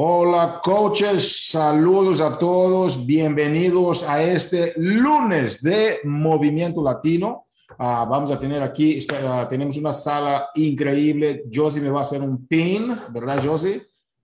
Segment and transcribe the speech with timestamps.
[0.00, 7.46] Hola coaches, saludos a todos, bienvenidos a este lunes de Movimiento Latino.
[7.70, 11.42] Uh, vamos a tener aquí, uh, tenemos una sala increíble.
[11.52, 13.82] Josie me va a hacer un pin, ¿verdad Josie?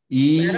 [0.09, 0.53] Y uh,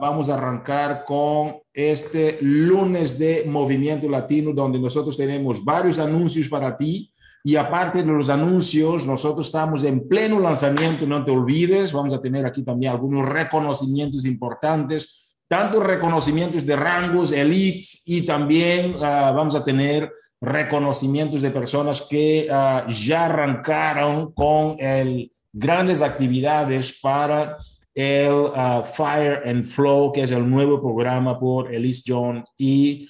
[0.00, 6.76] vamos a arrancar con este lunes de Movimiento Latino, donde nosotros tenemos varios anuncios para
[6.76, 7.09] ti.
[7.42, 12.20] Y aparte de los anuncios, nosotros estamos en pleno lanzamiento, no te olvides, vamos a
[12.20, 19.54] tener aquí también algunos reconocimientos importantes, tanto reconocimientos de rangos, elites, y también uh, vamos
[19.54, 27.56] a tener reconocimientos de personas que uh, ya arrancaron con el, grandes actividades para
[27.94, 33.08] el uh, Fire and Flow, que es el nuevo programa por Elise John y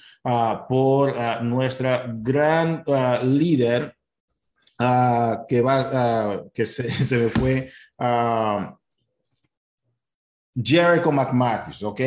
[0.67, 2.83] por nuestra gran
[3.23, 3.95] líder,
[5.47, 8.73] que va, uh, que se, se, me fue uh,
[10.53, 11.99] Jericho McMathis, ¿ok?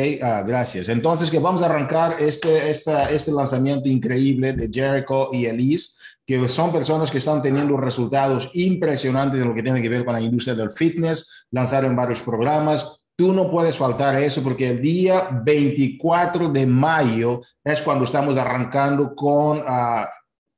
[0.45, 0.89] gracias.
[0.89, 6.47] Entonces, que vamos a arrancar este, esta, este lanzamiento increíble de Jericho y Elise, que
[6.47, 10.21] son personas que están teniendo resultados impresionantes en lo que tiene que ver con la
[10.21, 15.29] industria del fitness, lanzaron varios programas, Tú no puedes faltar a eso porque el día
[15.41, 19.63] 24 de mayo es cuando estamos arrancando con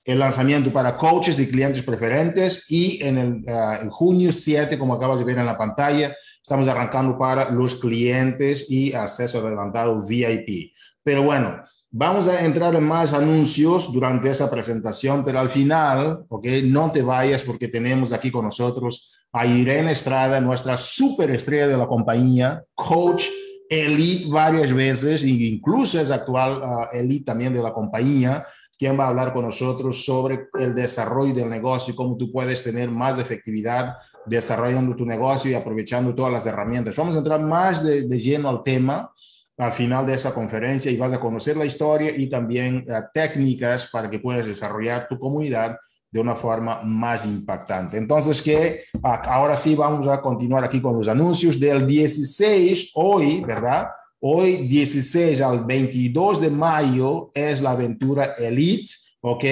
[0.08, 3.44] el lanzamiento para coaches y clientes preferentes y en el
[3.81, 8.72] en junio 7, como acabas de ver en la pantalla, estamos arrancando para los clientes
[8.72, 10.72] y acceso adelantado VIP.
[11.03, 16.45] Pero bueno, vamos a entrar en más anuncios durante esa presentación, pero al final, ok,
[16.64, 21.86] no te vayas porque tenemos aquí con nosotros a Irene Estrada, nuestra superestrella de la
[21.86, 23.25] compañía, coach
[23.69, 28.45] elite varias veces, e incluso es actual uh, elite también de la compañía
[28.78, 32.64] quien va a hablar con nosotros sobre el desarrollo del negocio y cómo tú puedes
[32.64, 36.95] tener más efectividad desarrollando tu negocio y aprovechando todas las herramientas.
[36.95, 39.11] Vamos a entrar más de, de lleno al tema
[39.58, 43.87] al final de esa conferencia y vas a conocer la historia y también uh, técnicas
[43.87, 45.77] para que puedas desarrollar tu comunidad
[46.11, 47.98] de una forma más impactante.
[47.98, 53.42] Entonces, que uh, ahora sí vamos a continuar aquí con los anuncios del 16, hoy,
[53.42, 53.87] ¿verdad?
[54.20, 58.94] Hoy, 16 al 22 de mayo, es la aventura Elite.
[59.22, 59.44] ¿ok?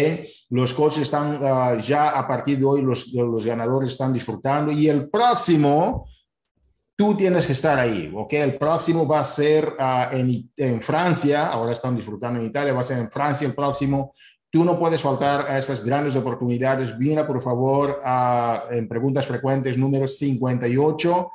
[0.49, 4.87] Los coches están uh, ya a partir de hoy, los, los ganadores están disfrutando y
[4.87, 6.07] el próximo,
[6.95, 8.33] tú tienes que estar ahí, ¿ok?
[8.33, 12.79] El próximo va a ser uh, en, en, Francia, ahora están disfrutando en Italia, va
[12.79, 14.13] a ser en Francia el próximo.
[14.49, 16.97] Tú no puedes faltar a estas grandes oportunidades.
[16.97, 21.31] Viene, por favor, uh, en preguntas frecuentes número 58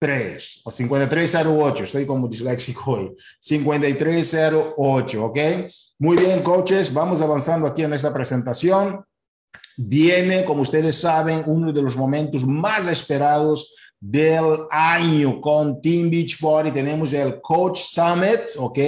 [0.00, 5.38] 3 o 5308, estoy como disléxico hoy, 5308, ¿ok?
[5.98, 9.04] Muy bien, coaches, vamos avanzando aquí en esta presentación.
[9.76, 16.70] Viene, como ustedes saben, uno de los momentos más esperados del año con Team Beachbody.
[16.70, 18.78] Tenemos el Coach Summit, ¿ok?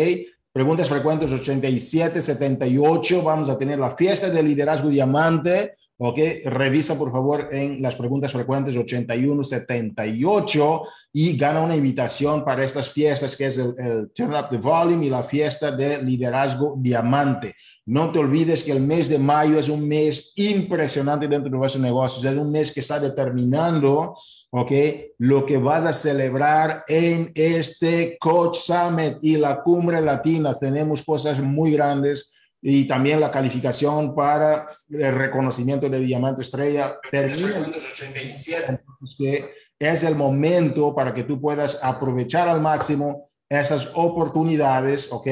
[0.50, 3.22] Preguntas frecuentes 87, 78.
[3.22, 6.18] Vamos a tener la fiesta de liderazgo diamante ¿ok?
[6.46, 10.82] Revisa por favor en las preguntas frecuentes 81, 78
[11.12, 15.10] y gana una invitación para estas fiestas que es el, Turn Up the Volume y
[15.10, 17.54] la fiesta de liderazgo diamante.
[17.86, 21.80] No te olvides que el mes de mayo es un mes impresionante dentro de nuestros
[21.80, 24.16] negocios, es un mes que está determinando,
[24.50, 24.72] ¿ok?
[25.18, 30.52] Lo que vas a celebrar en este Coach Summit y la Cumbre Latina.
[30.54, 32.31] Tenemos cosas muy grandes
[32.62, 39.16] y también la calificación para el reconocimiento de diamante estrella termina en los 87, entonces
[39.18, 45.26] que es el momento para que tú puedas aprovechar al máximo esas oportunidades, ¿ok?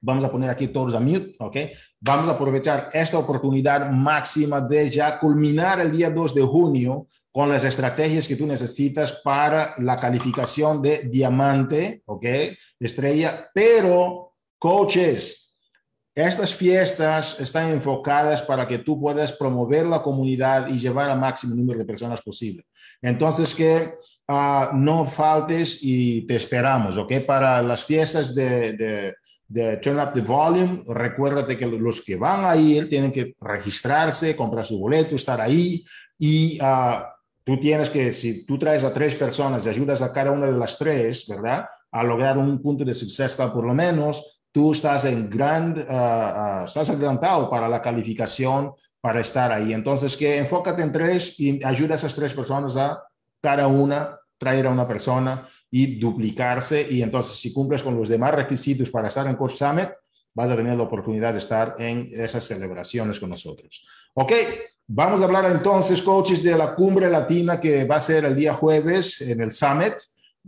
[0.00, 1.56] Vamos a poner aquí todos a mute, ¿ok?
[2.00, 7.48] Vamos a aprovechar esta oportunidad máxima de ya culminar el día 2 de junio con
[7.48, 12.24] las estrategias que tú necesitas para la calificación de diamante, ¿ok?
[12.80, 15.45] Estrella, pero coaches,
[16.16, 21.54] estas fiestas están enfocadas para que tú puedas promover la comunidad y llevar al máximo
[21.54, 22.64] número de personas posible.
[23.02, 23.92] Entonces, que
[24.26, 27.20] uh, no faltes y te esperamos, ¿ok?
[27.26, 29.14] Para las fiestas de,
[29.82, 32.54] Turn Up the Volume, recuérdate que los que van a
[32.88, 35.84] tienen que registrarse, comprar su boleto, estar ahí
[36.18, 37.02] y uh,
[37.44, 40.58] tú tienes que, si tú traes a tres personas y ayudas a cada una de
[40.58, 41.66] las tres, ¿verdad?
[41.92, 46.64] A lograr un punto de suceso por lo menos, tú estás en gran, uh, uh,
[46.64, 48.72] estás adelantado para la calificación
[49.02, 49.74] para estar ahí.
[49.74, 53.02] Entonces, que enfócate en tres y ayuda a esas tres personas a
[53.38, 56.86] cada una traer a una persona y duplicarse.
[56.90, 59.90] Y entonces, si cumples con los demás requisitos para estar en Coach Summit,
[60.32, 63.86] vas a tener la oportunidad de estar en esas celebraciones con nosotros.
[64.14, 64.32] Ok,
[64.86, 68.54] vamos a hablar entonces, coaches, de la cumbre latina que va a ser el día
[68.54, 69.96] jueves en el Summit.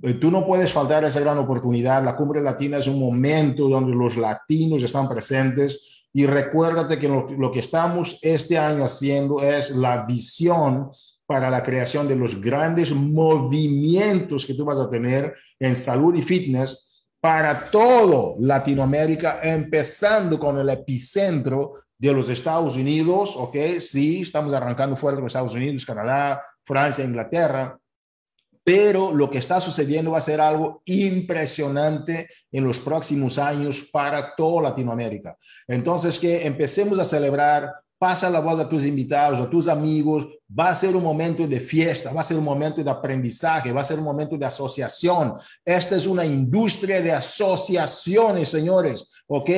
[0.03, 2.05] Eh, tú no puedes faltar a esa gran oportunidad.
[2.05, 7.51] La cumbre latina es un momento donde los latinos están presentes y recuérdate que lo,
[7.51, 10.91] que estamos este año haciendo es la visión
[11.27, 16.23] para la creación de los grandes movimientos que tú vas a tener en salud y
[16.23, 23.57] fitness para todo Latinoamérica, empezando con el epicentro de los Estados Unidos, ¿ok?
[23.81, 27.77] Sí, estamos arrancando fuera de los Estados Unidos, Canadá, Francia, Inglaterra,
[28.69, 34.35] pero lo que está sucediendo va a ser algo impresionante en los próximos años para
[34.37, 35.39] toda Latinoamérica.
[35.67, 40.69] Entonces, que empecemos a celebrar, pasa la voz a tus invitados, a tus amigos, va
[40.69, 43.85] a ser un momento de fiesta, va a ser un momento de aprendizaje, va a
[43.85, 45.37] ser un momento de asociación.
[45.65, 49.51] Esta es una industria de asociaciones, señores, ¿ok?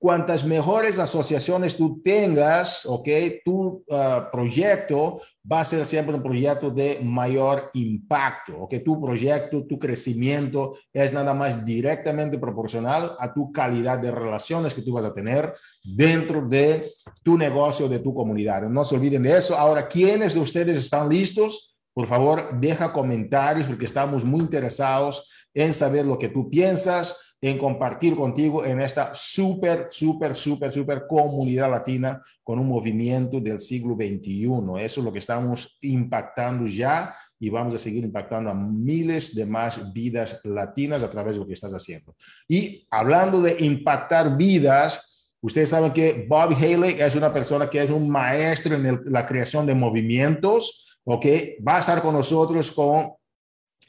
[0.00, 3.06] Cuantas mejores asociaciones tú tengas, ¿ok?
[3.44, 3.84] Tu uh,
[4.32, 5.20] proyecto
[5.50, 8.76] va a ser siempre un proyecto de mayor impacto, ¿ok?
[8.82, 14.80] Tu proyecto, tu crecimiento es nada más directamente proporcional a tu calidad de relaciones que
[14.80, 15.52] tú vas a tener
[15.84, 16.90] dentro de
[17.22, 18.62] tu negocio, de tu comunidad.
[18.62, 19.54] No se olviden de eso.
[19.54, 21.76] Ahora, ¿quiénes de ustedes están listos?
[21.92, 27.56] Por favor, deja comentarios porque estamos muy interesados en saber lo que tú piensas en
[27.56, 33.94] compartir contigo en esta súper, súper, súper, súper comunidad latina con un movimiento del siglo
[33.94, 34.46] XXI.
[34.78, 39.46] Eso es lo que estamos impactando ya y vamos a seguir impactando a miles de
[39.46, 42.14] más vidas latinas a través de lo que estás haciendo.
[42.46, 47.90] Y hablando de impactar vidas, ustedes saben que Bob Haley es una persona que es
[47.90, 51.24] un maestro en la creación de movimientos, ¿ok?
[51.66, 53.12] Va a estar con nosotros con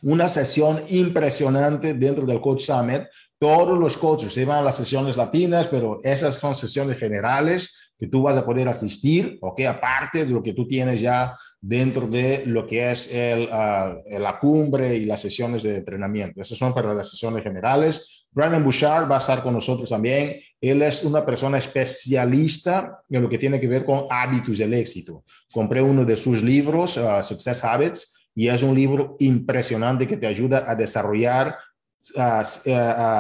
[0.04, 3.04] una sesión impresionante dentro del Coach Summit
[3.42, 8.06] todos los coaches se van a las sesiones latinas, pero esas son sesiones generales que
[8.06, 9.62] tú vas a poder asistir, ¿ok?
[9.62, 13.10] Aparte de lo que tú tienes ya dentro de lo que es
[13.52, 16.40] ah, la cumbre y las sesiones de entrenamiento.
[16.40, 18.28] Esas son para las sesiones generales.
[18.30, 20.40] Brandon Bouchard va a estar con nosotros también.
[20.60, 25.24] Él es una persona especialista en lo que tiene que ver con hábitos del éxito.
[25.52, 30.28] Compré uno de sus libros, ah, Success Habits, y es un libro impresionante que te
[30.28, 31.58] ayuda a desarrollar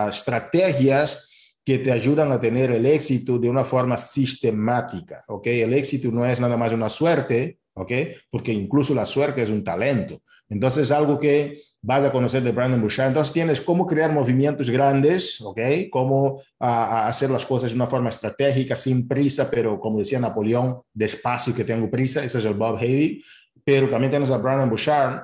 [0.10, 1.30] estrategias
[1.64, 5.46] que te ayudan a tener el éxito de una forma sistemática, ¿ok?
[5.48, 7.92] El éxito no es nada más una suerte, ¿ok?
[8.32, 10.22] Porque incluso la suerte es un talento.
[10.50, 13.08] Entonces, es algo que vas a conocer de Brandon Bouchard.
[13.08, 15.60] Entonces, tienes cómo crear movimientos grandes, ¿ok?
[15.90, 21.56] Cómo hacer las cosas de una forma estratégica, sin prisa, pero como decía Napoleón, despacio
[21.56, 22.22] que tengo prisa.
[22.22, 23.24] Eso es el Bob Haley.
[23.64, 25.22] Pero también tienes a Brandon Bouchard,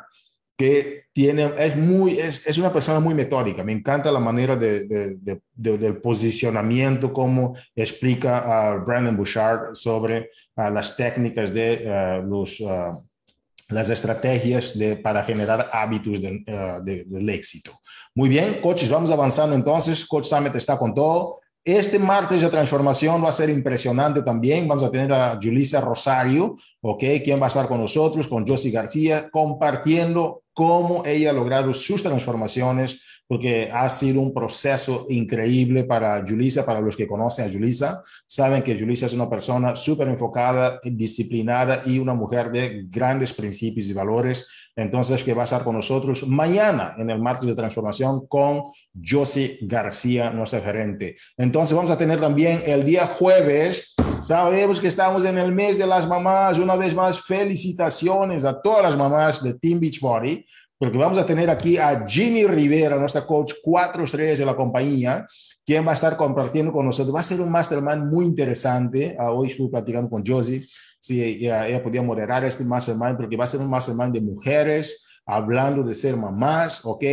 [0.58, 3.64] que tiene, es, muy, es, es, una persona muy metódica.
[3.64, 11.52] Me encanta la manera de, de, del posicionamiento, como explica Brandon Bouchard sobre las técnicas
[11.52, 12.64] de los,
[13.70, 17.72] las estrategias de, para generar hábitos del éxito.
[18.14, 20.06] Muy bien, coaches, vamos avanzando entonces.
[20.06, 21.40] Coach Summit está con todo.
[21.68, 24.70] Este martes de transformación va a ser impresionante también.
[24.70, 27.04] Vamos a tener a Julissa Rosario, ¿ok?
[27.22, 32.02] Quien va a estar con nosotros, con Josie García, compartiendo cómo ella ha logrado sus
[32.02, 38.02] transformaciones, porque ha sido un proceso increíble para Julissa, para los que conocen a Julissa,
[38.26, 43.88] saben que Julissa es una persona súper enfocada, disciplinada y una mujer de grandes principios
[43.88, 44.67] y valores.
[44.78, 49.58] Entonces, que va a estar con nosotros mañana en el martes de transformación con Josie
[49.64, 51.18] García, nuestra gerente.
[51.36, 55.88] Entonces, vamos a tener también el día jueves, sabemos que estamos en el mes de
[55.88, 60.46] las mamás, una vez más, felicitaciones a todas las mamás de Team Beachbody
[60.78, 65.26] porque vamos a tener aquí a Ginny Rivera, nuestra coach cuatro estrellas de la compañía,
[65.66, 67.16] quien va a estar compartiendo con nosotros.
[67.16, 69.18] Va a ser un mastermind muy interesante.
[69.20, 70.64] Ah, hoy estuve platicando con Josie
[71.00, 75.22] si ella, ella, podía moderar este mastermind, porque va a ser un mastermind de mujeres,
[75.26, 77.04] hablando de ser mamás, ¿ok?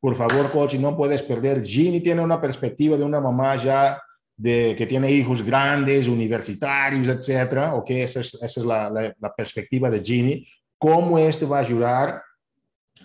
[0.00, 1.62] Por favor, coach, no puedes perder.
[1.62, 4.00] Ginny tiene una perspectiva de una mamá ya
[4.36, 7.90] de, que tiene hijos grandes, universitarios, etcétera, ¿ok?
[7.90, 10.46] Esa es, esa es la, la, perspectiva de Ginny.
[10.78, 12.22] ¿Cómo esto va a ayudar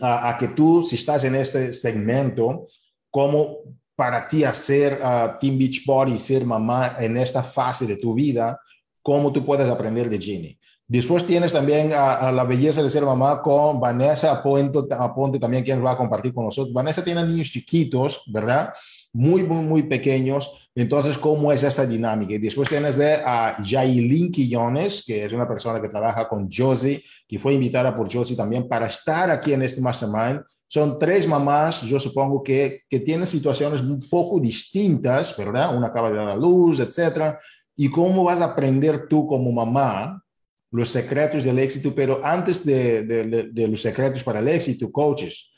[0.02, 2.68] a, que tú, si estás en este segmento,
[3.10, 3.58] como
[3.96, 8.60] para ti hacer uh, Team Beachbody, ser mamá en esta fase de tu vida,
[9.06, 10.58] cómo tú puedes aprender de Ginny.
[10.88, 15.84] Después tienes también a, la belleza de ser mamá con Vanessa Aponte, Aponte también, quien
[15.86, 16.74] va a compartir con nosotros.
[16.74, 18.74] Vanessa tiene niños chiquitos, ¿verdad?
[19.16, 20.70] muy, muy, muy pequeños.
[20.76, 22.34] Entonces, ¿cómo es esta dinámica?
[22.34, 27.02] Y después tienes de a Jailin Quillones, que es una persona que trabaja con Josie,
[27.26, 30.42] que fue invitada por Josie también para estar aquí en este mastermind.
[30.68, 35.76] Son tres mamás, yo supongo que, que tienen situaciones un poco distintas, ¿verdad?
[35.76, 37.40] Una acaba de dar a luz, etcétera.
[37.76, 40.24] Y cómo vas a aprender tú como mamá
[40.72, 45.52] los secretos del éxito, pero antes de, los secretos para el éxito, coaches,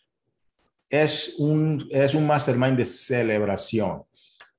[0.89, 4.03] es un, es un mastermind de celebración.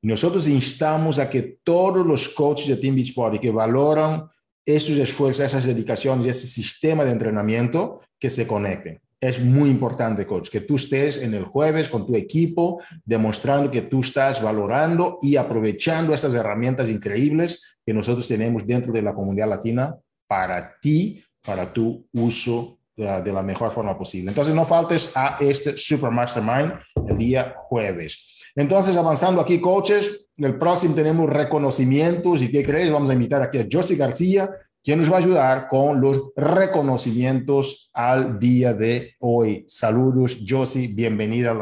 [0.02, 4.28] Nosotros instamos a que todos los coaches de Team Beachbody que valoran
[4.64, 9.00] esos esfuerzos, esas dedicaciones ese sistema de entrenamiento, que se conecten.
[9.20, 13.82] Es muy importante, coach, que tú estés en el jueves con tu equipo, demostrando que
[13.82, 19.48] tú estás valorando y aprovechando estas herramientas increíbles que nosotros tenemos dentro de la comunidad
[19.48, 19.96] latina
[20.28, 24.30] para ti, para tu uso de la mejor forma posible.
[24.30, 26.72] Entonces, no faltes a este Super Mastermind
[27.08, 28.50] el día jueves.
[28.54, 32.90] Entonces, avanzando aquí, coaches, el próximo tenemos reconocimientos y ¿qué crees?
[32.90, 34.50] Vamos a invitar aquí a Josie García,
[34.82, 39.64] quien nos va a ayudar con los reconocimientos al día de hoy.
[39.68, 41.54] Saludos, Josie, bienvenida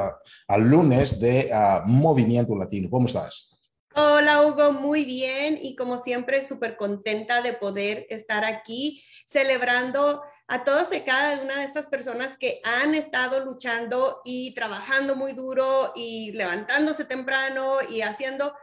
[0.48, 2.88] al lunes de ah, Movimiento Latino.
[2.90, 3.56] ¿Cómo estás?
[3.94, 10.64] Hola Hugo, muy bien y como siempre súper contenta de poder estar aquí celebrando a
[10.64, 15.92] todos y cada una de estas personas que han estado luchando y trabajando muy duro
[15.96, 18.54] y levantándose temprano y haciendo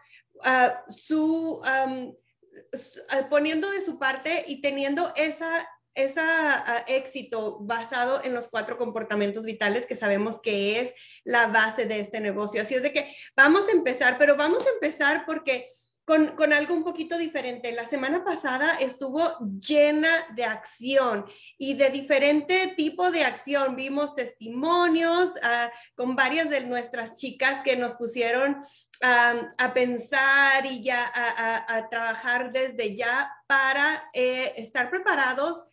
[0.43, 1.62] ah, su,
[3.29, 9.45] poniendo de su parte y teniendo esa ese ah, éxito basado en los cuatro comportamientos
[9.45, 10.93] vitales que sabemos que es
[11.24, 12.62] la base de este negocio.
[12.62, 15.72] Así es de que vamos a empezar, pero vamos a empezar porque
[16.05, 17.72] con, algo un poquito diferente.
[17.72, 21.25] La semana pasada estuvo llena de acción
[21.57, 23.75] y de diferente tipo de acción.
[23.75, 28.63] Vimos testimonios ah, con varias de nuestras chicas que nos pusieron
[29.01, 35.65] a pensar y ya a, trabajar desde ya para eh, estar preparados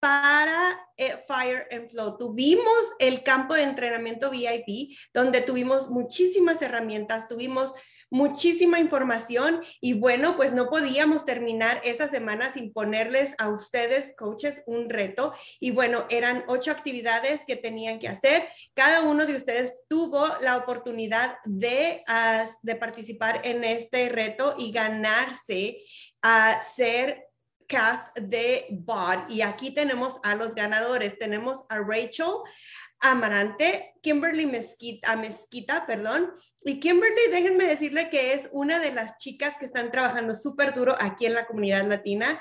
[0.00, 2.16] para eh, Fire and Flow.
[2.16, 7.72] Tuvimos el campo de entrenamiento VIP, donde tuvimos muchísimas herramientas, tuvimos
[8.10, 14.62] muchísima información y bueno, pues no podíamos terminar esa semana sin ponerles a ustedes, coaches,
[14.66, 15.32] un reto.
[15.60, 18.48] Y bueno, eran ocho actividades que tenían que hacer.
[18.74, 22.02] Cada uno de ustedes tuvo la oportunidad de,
[22.62, 25.78] de participar en este reto y ganarse
[26.22, 27.28] a ser
[27.68, 29.28] cast de BOD.
[29.28, 31.18] Y aquí tenemos a los ganadores.
[31.18, 32.32] Tenemos a Rachel
[33.00, 36.32] Amarante, Kimberly Mezquita, Mezquita, perdón.
[36.64, 40.96] Y Kimberly, déjenme decirle que es una de las chicas que están trabajando súper duro
[41.00, 42.40] aquí en la comunidad latina.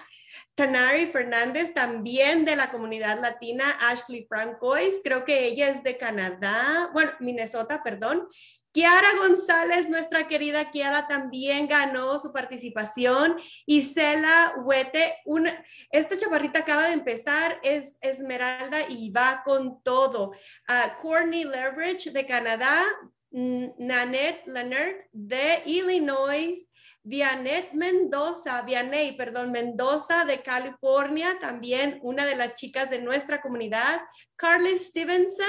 [0.55, 3.65] Tanari Fernández, también de la comunidad latina.
[3.81, 8.27] Ashley Francois, creo que ella es de Canadá, bueno, Minnesota, perdón.
[8.71, 13.35] Kiara González, nuestra querida Kiara, también ganó su participación.
[13.65, 20.31] Isela Huete, una, esta chaparrita acaba de empezar, es Esmeralda y va con todo.
[20.69, 22.83] Uh, Courtney Leverage de Canadá,
[23.31, 26.63] Nanette Leonard de Illinois,
[27.07, 34.01] Vianet Mendoza, Vianey, perdón, Mendoza de California, también una de las chicas de nuestra comunidad,
[34.35, 35.45] Carly Stevenson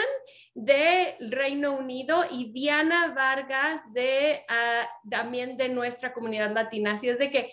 [0.54, 6.92] de Reino Unido y Diana Vargas de ah, también de nuestra comunidad latina.
[6.92, 7.52] Así es de que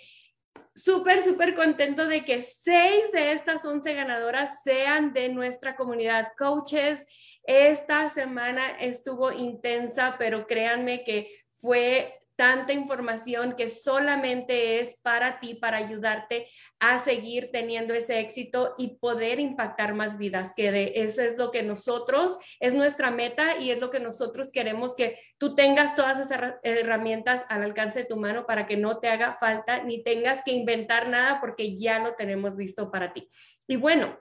[0.76, 7.04] súper, súper contento de que seis de estas once ganadoras sean de nuestra comunidad coaches.
[7.44, 15.56] Esta semana estuvo intensa, pero créanme que fue tanta información que solamente es para ti,
[15.56, 16.48] para ayudarte
[16.80, 21.52] a seguir teniendo ese éxito y poder impactar más vidas, que de eso es lo
[21.52, 26.20] que nosotros, es nuestra meta y es lo que nosotros queremos que tú tengas todas
[26.20, 30.44] esas herramientas al alcance de tu mano para que no te haga falta ni tengas
[30.44, 33.30] que inventar nada porque ya lo tenemos listo para ti.
[33.68, 34.20] Y bueno,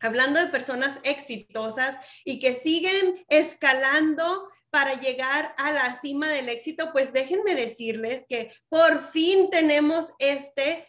[0.00, 6.92] hablando de personas exitosas y que siguen escalando para llegar a la cima del éxito,
[6.92, 10.86] pues déjenme decirles que por fin tenemos este,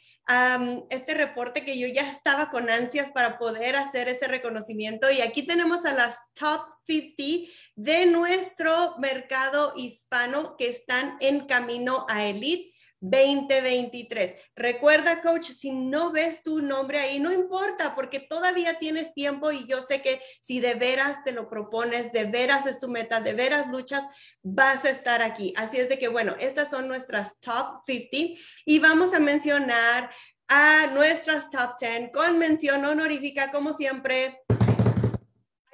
[0.89, 5.09] este reporte que yo ya estaba con ansias para poder hacer ese reconocimiento.
[5.11, 12.05] Y aquí tenemos a las top 50 de nuestro mercado hispano que están en camino
[12.09, 12.70] a Elite
[13.01, 14.35] 2023.
[14.55, 19.65] Recuerda, coach, si no ves tu nombre ahí, no importa, porque todavía tienes tiempo y
[19.65, 23.33] yo sé que si de veras te lo propones, de veras es tu meta, de
[23.33, 24.03] veras luchas,
[24.41, 25.53] vas a estar aquí.
[25.57, 30.09] Así es de que, bueno, estas son nuestras top 50 y vamos a mencionar
[30.47, 34.41] a nuestras top 10 con mención honorífica, como siempre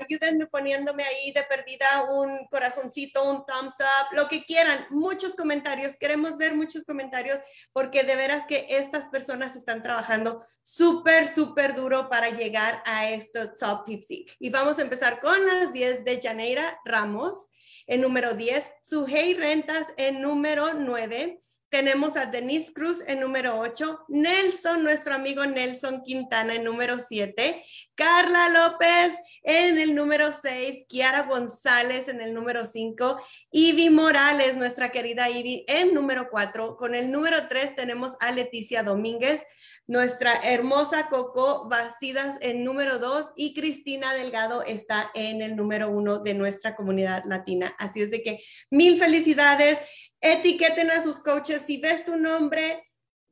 [0.08, 5.96] ayúdenme poniéndome ahí de perdida un corazoncito, un thumbs up, lo que quieran, muchos comentarios,
[5.98, 7.40] queremos ver muchos comentarios
[7.74, 13.58] porque de veras que estas personas están trabajando súper, súper duro para llegar a estos
[13.58, 14.34] top 50.
[14.40, 17.48] Y vamos a empezar con las 10 de Janeira Ramos
[17.88, 24.06] en número 10, Sujei Rentas en número 9, tenemos a Denise Cruz en número 8,
[24.08, 27.64] Nelson, nuestro amigo Nelson Quintana en número 7,
[27.96, 33.22] Carla López en el número 6, Kiara González en el número 5,
[33.52, 36.78] Ivy Morales, nuestra querida Ivy, en número 4.
[36.78, 39.44] Con el número 3 tenemos a Leticia Domínguez,
[39.88, 46.20] nuestra hermosa Coco Bastidas en número 2 y Cristina Delgado está en el número 1
[46.20, 47.74] de nuestra comunidad latina.
[47.80, 49.80] Así es de que mil felicidades
[50.20, 51.62] etiqueten a sus coaches.
[51.66, 52.84] Si ves tu nombre,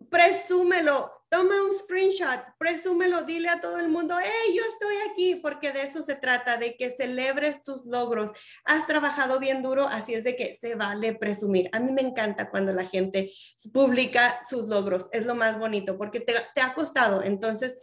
[0.10, 1.12] presúmelo.
[1.30, 5.82] Toma un screenshot, presúmelo, dile a todo el mundo, hey, yo estoy aquí, porque de
[5.82, 8.32] eso se trata, de que celebres tus logros.
[8.64, 11.70] Has trabajado bien duro, así es de que se vale presumir.
[11.74, 13.32] A mí me encanta cuando la gente
[13.74, 17.24] publica sus logros, es lo más bonito, porque te, te ha costado.
[17.24, 17.76] Entonces,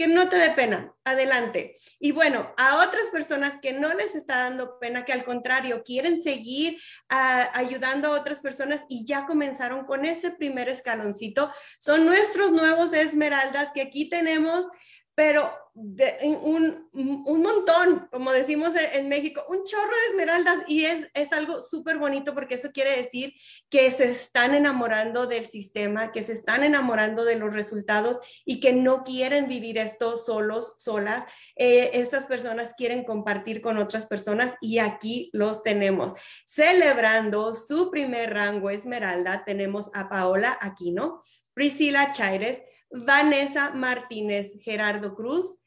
[0.00, 1.76] que no te dé pena, adelante.
[1.98, 6.22] Y bueno, a otras personas que no les está dando pena, que al contrario, quieren
[6.22, 6.80] seguir
[7.10, 12.94] ah, ayudando a otras personas y ya comenzaron con ese primer escaloncito, son nuestros nuevos
[12.94, 14.66] esmeraldas que aquí tenemos
[15.14, 21.10] pero de, un, un, montón, como decimos en, México, un chorro de esmeraldas y es,
[21.14, 23.32] es algo súper bonito porque eso quiere decir
[23.70, 28.74] que se están enamorando del sistema, que se están enamorando de los resultados y que
[28.74, 31.24] no quieren vivir esto solos, solas.
[31.56, 36.12] Eh, estas personas quieren compartir con otras personas y aquí los tenemos.
[36.44, 41.22] Celebrando su primer rango esmeralda, tenemos a Paola Aquino,
[41.54, 42.58] Priscila Chaires,
[42.90, 45.59] Vanessa Martínez, Gerardo Cruz,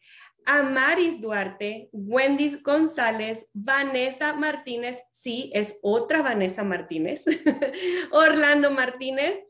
[0.45, 7.23] Amaris Duarte, Wendy González, Vanessa Martínez, sí, es otra Vanessa Martínez,
[8.11, 9.43] Orlando Martínez,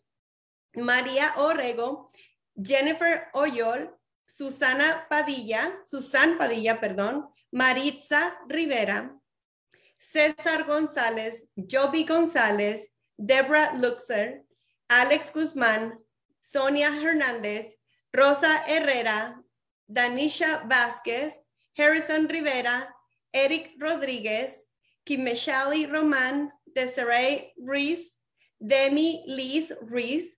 [0.76, 2.12] María Orrego,
[2.56, 3.96] Jennifer Oyol,
[4.26, 9.16] Susana Padilla, Susan Padilla, perdón, Maritza Rivera,
[10.00, 14.44] César González, Joby González, Debra Luxer,
[14.88, 16.00] Alex Guzmán,
[16.42, 17.78] Sonia Hernández,
[18.12, 19.43] Rosa Herrera,
[19.88, 21.42] Danisha Vázquez,
[21.78, 22.96] Harrison Rivera,
[23.32, 24.66] Eric Rodríguez,
[25.06, 28.18] Kimeshali Román, Desiree Ruiz,
[28.60, 30.38] Demi Liz Ruiz,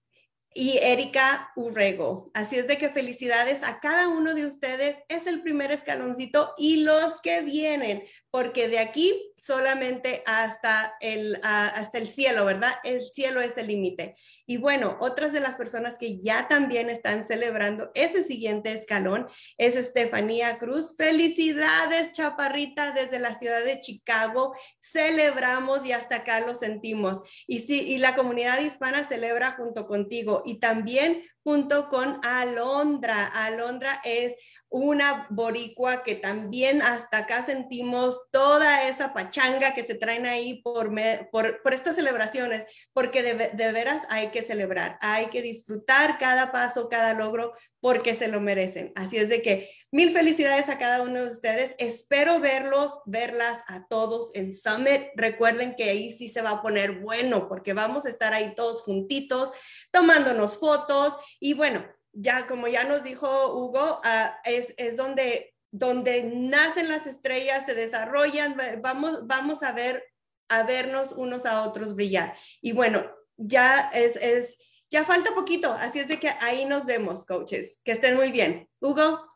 [0.57, 2.31] y Erika Urrego.
[2.33, 4.97] Así es de que felicidades a cada uno de ustedes.
[5.09, 11.97] Es el primer escaloncito y los que vienen, porque de aquí solamente hasta el, hasta
[11.97, 12.73] el cielo, ¿verdad?
[12.83, 14.15] El cielo es el límite.
[14.47, 19.27] Y bueno, otras de las personas que ya también están celebrando ese siguiente escalón
[19.57, 20.95] es Estefanía Cruz.
[20.97, 24.55] Felicidades, chaparrita, desde la ciudad de Chicago.
[24.79, 27.21] Celebramos y hasta acá lo sentimos.
[27.45, 33.27] Y sí, y la comunidad hispana celebra junto contigo y también junto con Alondra.
[33.27, 34.35] Alondra es
[34.67, 40.91] una boricua que también hasta acá sentimos toda esa pachanga que se traen ahí por,
[41.31, 46.89] por, estas celebraciones, porque de, de, veras hay que celebrar, hay que disfrutar cada paso,
[46.89, 48.91] cada logro, porque se lo merecen.
[48.95, 51.73] Así es de que mil felicidades a cada uno de ustedes.
[51.77, 55.03] Espero verlos, verlas a todos en Summit.
[55.15, 58.81] Recuerden que ahí sí se va a poner bueno, porque vamos a estar ahí todos
[58.81, 59.53] juntitos,
[59.91, 66.23] tomándonos fotos y bueno, ya como ya nos dijo Hugo, ah, es, es, donde, donde
[66.23, 70.03] nacen las estrellas, se desarrollan, vamos, vamos a ver,
[70.49, 72.35] a vernos unos a otros brillar.
[72.59, 74.57] Y bueno, ya es, es,
[74.89, 77.79] ya falta poquito, así es de que ahí nos vemos, coaches.
[77.85, 78.67] Que estén muy bien.
[78.81, 79.34] Hugo.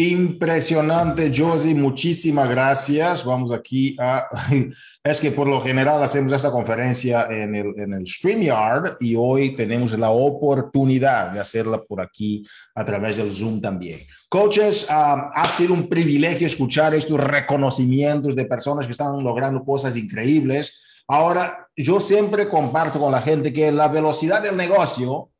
[0.00, 3.24] Impresionante, Josie, muchísimas gracias.
[3.24, 4.28] Vamos aquí a...
[5.02, 9.56] Es que por lo general hacemos esta conferencia en el, en el StreamYard y hoy
[9.56, 14.00] tenemos la oportunidad de hacerla por aquí a través del Zoom también.
[14.28, 19.96] Coaches, um, ha sido un privilegio escuchar estos reconocimientos de personas que están logrando cosas
[19.96, 21.02] increíbles.
[21.08, 25.30] Ahora, yo siempre comparto con la gente que la velocidad del negocio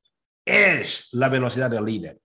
[0.44, 2.18] es la velocidad del líder.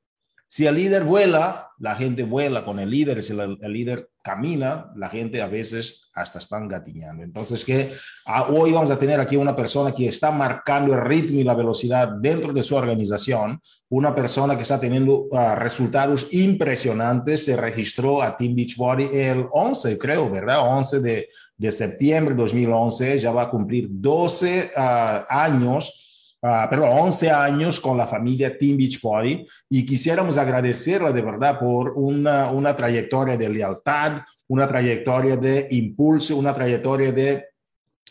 [0.54, 3.24] Si el líder vuela, la gente vuela con el líder.
[3.24, 7.24] Si el, líder camina, la gente a veces hasta están gatiñando.
[7.24, 7.92] Entonces, que
[8.28, 11.56] ah, hoy vamos a tener aquí una persona que está marcando el ritmo y la
[11.56, 17.46] velocidad dentro de su organización, una persona que está teniendo ah, resultados impresionantes.
[17.46, 20.60] Se registró a Team Beachbody el 11, creo, ¿verdad?
[20.68, 23.18] 11 de, de septiembre de 2011.
[23.18, 26.03] Ya va a cumplir 12 ah, años
[26.43, 31.93] uh, perdón, 11 años con la familia Team Beachbody y quisiéramos agradecerla de verdad por
[31.95, 34.13] una, una trayectoria de lealtad,
[34.47, 37.45] una trayectoria de impulso, una trayectoria de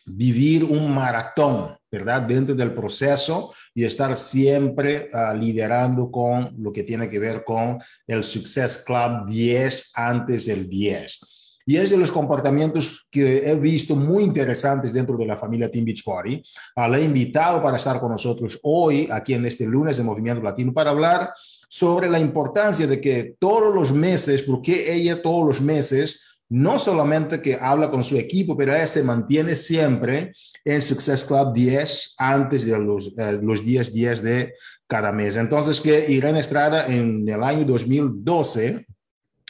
[0.07, 2.23] vivir un maratón, ¿verdad?
[2.23, 7.79] Dentro del proceso y estar siempre uh, liderando con lo que tiene que ver con
[8.07, 11.42] el Success Club 10 antes del 10.
[11.67, 15.85] Y es de los comportamientos que he visto muy interesantes dentro de la familia Team
[15.85, 16.43] Beach Party.
[16.77, 20.43] Ah, le he invitado para estar con nosotros hoy, aquí en este lunes de Movimiento
[20.43, 21.33] Latino, para hablar
[21.69, 27.41] sobre la importancia de que todos los meses, porque ella todos los meses, no solamente
[27.41, 30.33] que habla con su equipo, pero ella se mantiene siempre
[30.65, 34.55] en Success Club 10 antes de los, eh, los días 10 de
[34.87, 35.39] cada mes.
[35.39, 38.85] Entonces, que Irene Estrada en el año 2012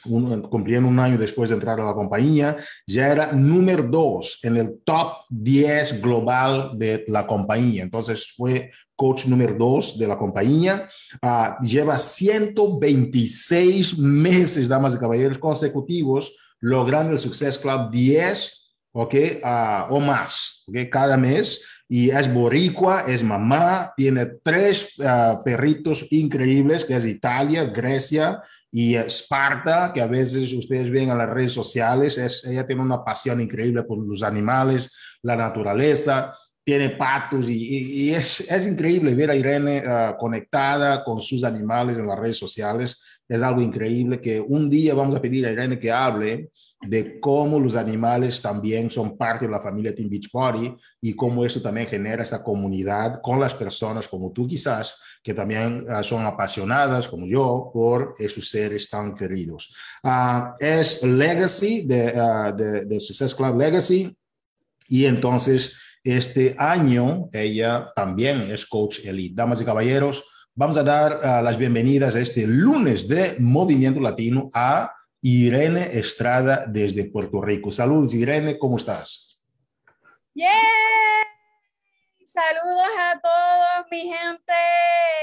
[0.06, 4.80] un, un año después de entrar a la compañía, ya era número dos en el
[4.84, 7.82] top 10 global de la compañía.
[7.82, 10.88] Entonces fue coach número dos de la compañía.
[11.22, 18.62] Uh, lleva 126 meses, damas y caballeros, consecutivos logrando el Success Club 10
[18.92, 19.14] ¿ok?
[19.42, 20.76] Uh, o más ¿ok?
[20.90, 21.62] cada mes.
[21.88, 28.42] Y es boricua, es mamá, tiene tres uh, perritos increíbles, que es Italia, Grecia
[28.74, 33.04] y Esparta, que a veces ustedes ven en las redes sociales, es, ella tiene una
[33.04, 39.82] pasión increíble por los animales, la naturaleza, tiene patos y, es, increíble ver a Irene
[39.86, 42.98] uh, conectada con sus animales en las redes sociales.
[43.32, 46.50] Es algo increíble que un día vamos a pedir a Irene que hable
[46.82, 51.42] de cómo los animales también son parte de la familia Team Beach Party y cómo
[51.42, 56.26] eso también genera esta comunidad con las personas como tú quizás, que también uh, son
[56.26, 59.74] apasionadas como yo por esos seres tan queridos.
[60.04, 64.14] Uh, es Legacy de, uh, de Success Club Legacy
[64.88, 69.36] y entonces este año ella también es coach elite.
[69.36, 70.22] Damas y caballeros,
[70.54, 77.04] vamos a dar las bienvenidas a este lunes de Movimiento Latino a Irene Estrada desde
[77.04, 77.70] Puerto Rico.
[77.70, 79.44] Saludos, Irene, ¿cómo estás?
[80.34, 80.48] ¡Yeah!
[82.26, 84.52] Saludos a todos, mi gente.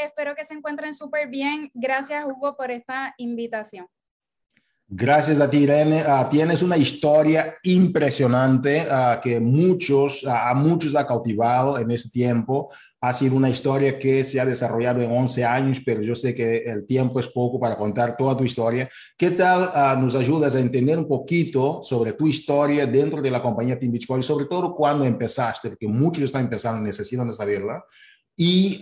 [0.04, 1.72] Espero que se encuentren súper bien.
[1.74, 3.88] Gracias, Hugo, por esta invitación.
[4.88, 6.04] Gracias a ti, Irene.
[6.04, 12.10] Uh, tienes una historia impresionante uh, que muchos, uh, a muchos ha cautivado en este
[12.10, 12.72] tiempo.
[13.02, 16.58] Ha sido una historia que se ha desarrollado en 11 años, pero yo sé que
[16.58, 18.90] el tiempo es poco para contar toda tu historia.
[19.18, 23.80] ¿Qué tal nos ayudas a entender un poquito sobre tu historia dentro de la compañía
[23.80, 27.84] Team Beach sobre todo cuando empezaste, porque muchos están empezando, necesitan saberla.
[28.36, 28.80] Y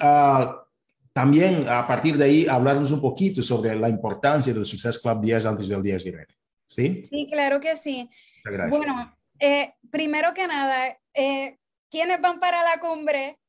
[1.18, 5.46] también a partir de ahí hablarnos un poquito sobre la importancia del Success Club 10
[5.48, 6.28] antes del 10 de
[6.68, 7.02] ¿Sí?
[7.04, 8.08] Sí, claro que sí.
[8.38, 8.78] Muchas gracias.
[8.78, 11.58] Bueno, eh, primero que nada, eh,
[11.90, 13.40] ¿quiénes van para la cumbre?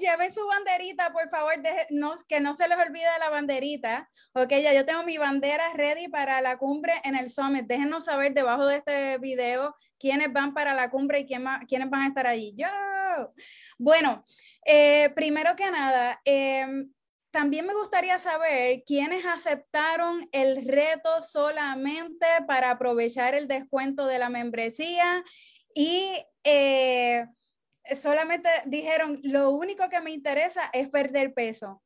[0.00, 1.52] Lleven su banderita, por favor,
[1.90, 4.10] no, que no se les olvide la banderita.
[4.32, 7.66] Ok, ya yo tengo mi bandera ready para la cumbre en el Summit.
[7.66, 12.02] Déjenos saber debajo de este video quiénes van para la cumbre y quién quiénes van
[12.02, 12.54] a estar allí.
[12.56, 12.66] Yo.
[13.78, 14.24] Bueno,
[14.64, 16.92] eh, primero que nada, em,
[17.30, 24.30] también me gustaría saber quiénes aceptaron el reto solamente para aprovechar el descuento de la
[24.30, 25.22] membresía
[25.74, 26.04] y
[26.44, 27.26] eh,
[28.00, 31.82] solamente dijeron, lo único que me interesa es perder peso.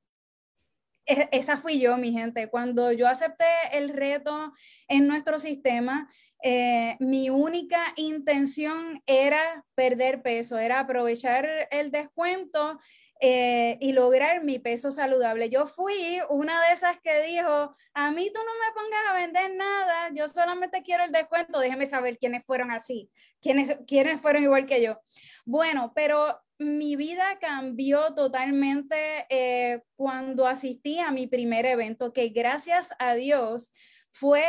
[1.07, 2.49] E, esa fui yo, mi gente.
[2.49, 4.53] Cuando yo acepté el reto
[4.89, 6.09] en nuestro sistema,
[6.43, 12.79] eh, mi única intención era perder peso, era aprovechar el descuento
[13.21, 15.49] eh, y lograr mi peso saludable.
[15.49, 19.57] Yo fui una de esas que dijo, a mí tú no me pongas a vender
[19.57, 24.67] nada, yo solamente quiero el descuento, déjeme saber quiénes fueron así, quiénes, quiénes fueron igual
[24.67, 25.01] que yo.
[25.45, 32.91] Bueno, pero mi vida cambió totalmente eh, cuando asistí a mi primer evento, que gracias
[32.99, 33.73] a Dios
[34.11, 34.43] fue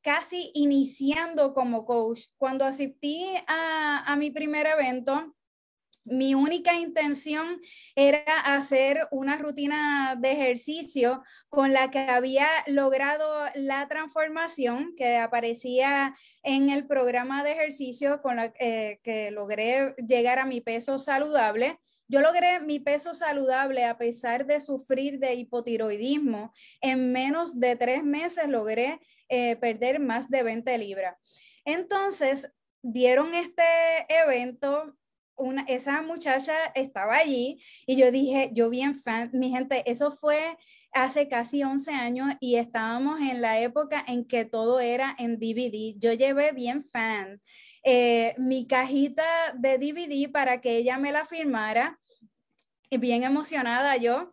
[0.00, 2.22] casi iniciando como coach.
[2.36, 5.34] Cuando asistí a, a mi primer evento,
[6.04, 7.60] mi única intención
[7.94, 16.16] era hacer una rutina de ejercicio con la que había logrado la transformación que aparecía
[16.42, 21.78] en el programa de ejercicio con la eh, que logré llegar a mi peso saludable.
[22.08, 26.52] Yo logré mi peso saludable a pesar de sufrir de hipotiroidismo.
[26.80, 31.16] En menos de tres meses logré eh, perder más de 20 libras.
[31.64, 33.62] Entonces, dieron este
[34.08, 34.96] evento
[35.36, 40.56] una, esa muchacha estaba allí y yo dije, yo bien fan, mi gente, eso fue
[40.92, 45.94] hace casi 11 años y estábamos en la época en que todo era en DVD.
[45.98, 47.40] Yo llevé bien fan
[47.84, 49.24] eh, mi cajita
[49.56, 51.98] de DVD para que ella me la firmara,
[52.90, 54.32] bien emocionada yo.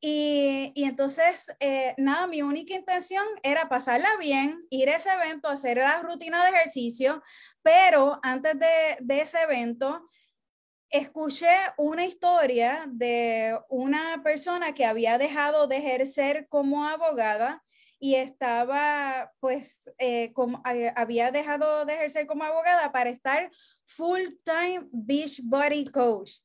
[0.00, 5.48] Y, y entonces, eh, nada, mi única intención era pasarla bien, ir a ese evento,
[5.48, 7.20] hacer la rutina de ejercicio,
[7.62, 10.08] pero antes de, de ese evento,
[10.90, 17.62] escuché una historia de una persona que había dejado de ejercer como abogada
[18.00, 23.50] y estaba, pues, eh, como, eh, había dejado de ejercer como abogada para estar
[23.84, 26.38] full-time beach body coach.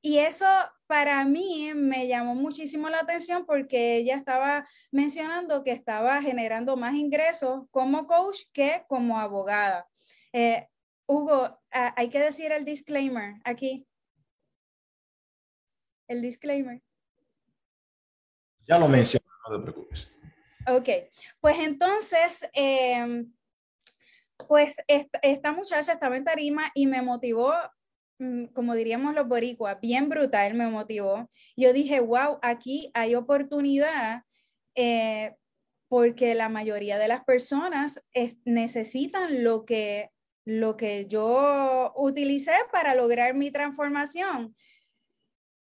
[0.00, 0.46] Y eso
[0.86, 6.94] para mí me llamó muchísimo la atención porque ella estaba mencionando que estaba generando más
[6.94, 9.88] ingresos como coach que como abogada.
[10.32, 10.68] Eh,
[11.06, 13.86] Hugo, hay que decir el disclaimer aquí.
[16.08, 16.82] El disclaimer.
[18.66, 20.10] Ya lo mencioné, no te preocupes.
[20.66, 20.88] Ok,
[21.40, 23.30] pues entonces, em,
[24.48, 27.52] pues esta, muchacha estaba en tarima y me motivó,
[28.18, 31.28] mm, como diríamos los boricuas, bien brutal me motivó.
[31.56, 34.22] Yo dije, wow, aquí hay oportunidad
[34.74, 35.34] eh,
[35.88, 38.02] porque la mayoría de las personas
[38.44, 40.10] necesitan lo que,
[40.44, 44.54] lo que yo utilicé para lograr mi transformación.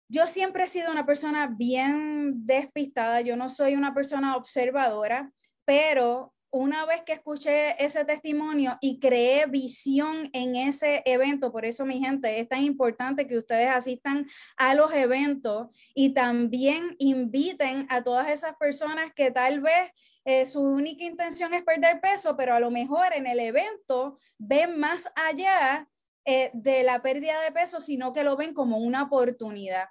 [0.08, 5.32] Yo siempre he sido una persona bien despistada, yo no soy una persona observadora,
[5.64, 11.86] pero una vez que escuché ese testimonio y creé visión en ese evento, por eso
[11.86, 18.04] mi gente, es tan importante que ustedes asistan a los eventos y también inviten a
[18.04, 19.92] todas esas personas que tal vez
[20.26, 24.78] eh, su única intención es perder peso, pero a lo mejor en el evento ven
[24.78, 25.88] más allá
[26.26, 29.88] eh, de la pérdida de peso, sino que lo ven como una oportunidad.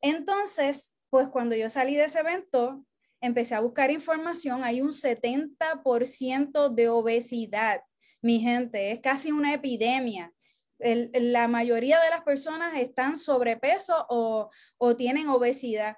[0.00, 2.84] Entonces, pues cuando yo salí de ese evento,
[3.24, 7.80] empecé a buscar información, hay un 70% de obesidad,
[8.20, 10.32] mi gente, es casi una epidemia.
[10.78, 15.96] la mayoría de las personas están sobrepeso o, o tienen obesidad.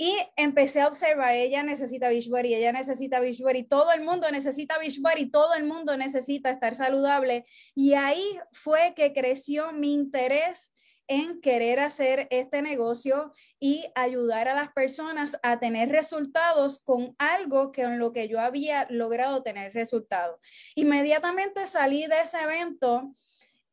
[0.00, 5.30] Y empecé a observar, ella necesita Beachbody, ella necesita Beachbody, todo el mundo necesita Beachbody,
[5.30, 7.44] todo el mundo necesita estar saludable.
[7.74, 10.72] Y ahí fue que creció mi interés
[11.08, 17.72] en querer hacer este negocio y ayudar a las personas a tener resultados con algo
[17.72, 20.38] que en lo que yo había logrado tener resultados.
[20.74, 23.14] Inmediatamente salí de ese evento,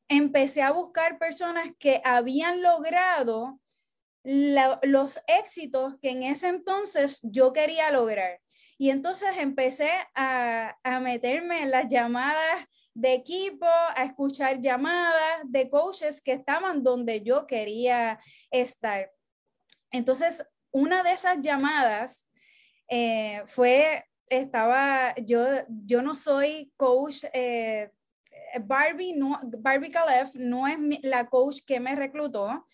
[0.08, 3.60] empecé a buscar personas que habían logrado
[4.24, 8.40] los éxitos que en ese entonces yo quería lograr.
[8.78, 15.70] Y entonces empecé a, a meterme en las llamadas de equipo, a escuchar llamadas de
[15.70, 19.12] coaches que estaban donde yo quería estar.
[19.92, 22.30] Entonces, una de esas llamadas
[22.88, 27.92] eh, fue, estaba, yo, yo no soy coach, eh,
[28.64, 32.66] Barbie, no, Barbie Calef no es la coach que me reclutó,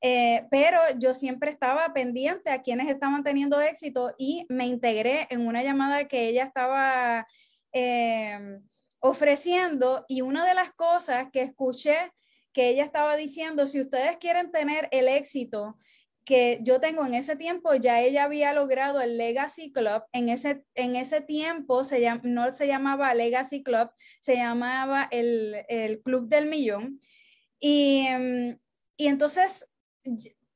[0.00, 5.46] eh, pero yo siempre estaba pendiente a quienes estaban teniendo éxito y me integré en
[5.46, 7.26] una llamada que ella estaba
[9.04, 11.94] ofreciendo y una de las cosas que escuché
[12.54, 15.76] que ella estaba diciendo, si ustedes quieren tener el éxito
[16.24, 20.04] que yo tengo en ese tiempo, ya ella había logrado el Legacy Club.
[20.12, 23.90] En ese, en ese tiempo se no se llamaba Legacy Club,
[24.22, 26.98] se llamaba el, el Club del Millón.
[27.60, 28.58] Y, mm,
[28.96, 29.66] y entonces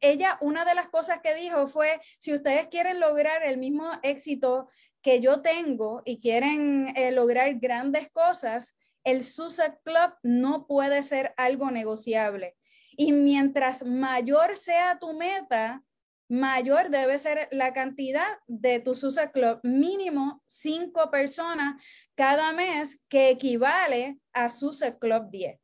[0.01, 4.69] ella, una de las cosas que dijo fue, si ustedes quieren lograr el mismo éxito
[5.09, 11.33] que yo tengo y quieren eh, lograr grandes cosas, el Sussex Club no puede ser
[11.39, 12.59] algo negociable.
[12.95, 15.83] Y mientras mayor sea tu meta,
[16.29, 21.83] mayor debe ser la cantidad de tu Sussex Club, mínimo cinco personas
[22.15, 25.59] cada mes, que equivale a Sussex Club 10.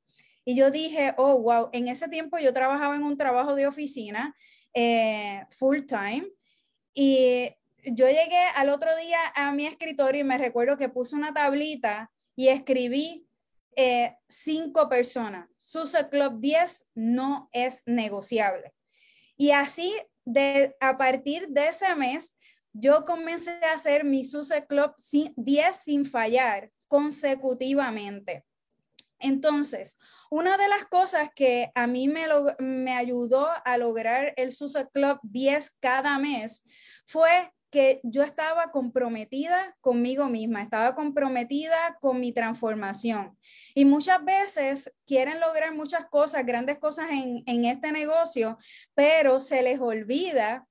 [0.47, 4.35] Y yo dije, oh, wow, en ese tiempo yo trabajaba en un trabajo de oficina
[4.73, 6.27] eh, full time
[6.95, 7.51] y
[7.85, 12.11] yo llegué al otro día a mi escritorio y me recuerdo que puse una tablita
[12.37, 13.27] y escribí
[13.77, 15.49] eh, cinco personas.
[15.59, 18.73] SUSE Club 10 no es negociable.
[19.37, 19.93] Y así,
[20.25, 22.35] de, a partir de ese mes,
[22.73, 24.95] yo comencé a hacer mi SUSE Club
[25.37, 28.45] 10 sin fallar consecutivamente.
[29.19, 29.97] Entonces,
[30.31, 32.27] una de las cosas que a mí me,
[32.59, 36.65] me ayudó a lograr el SUSE Club 10 cada mes
[37.07, 43.37] fue que yo estaba comprometida conmigo misma, estaba comprometida con mi transformación.
[43.75, 48.59] Y muchas veces quieren lograr muchas cosas, grandes cosas en, en este negocio,
[48.95, 50.69] pero se les olvida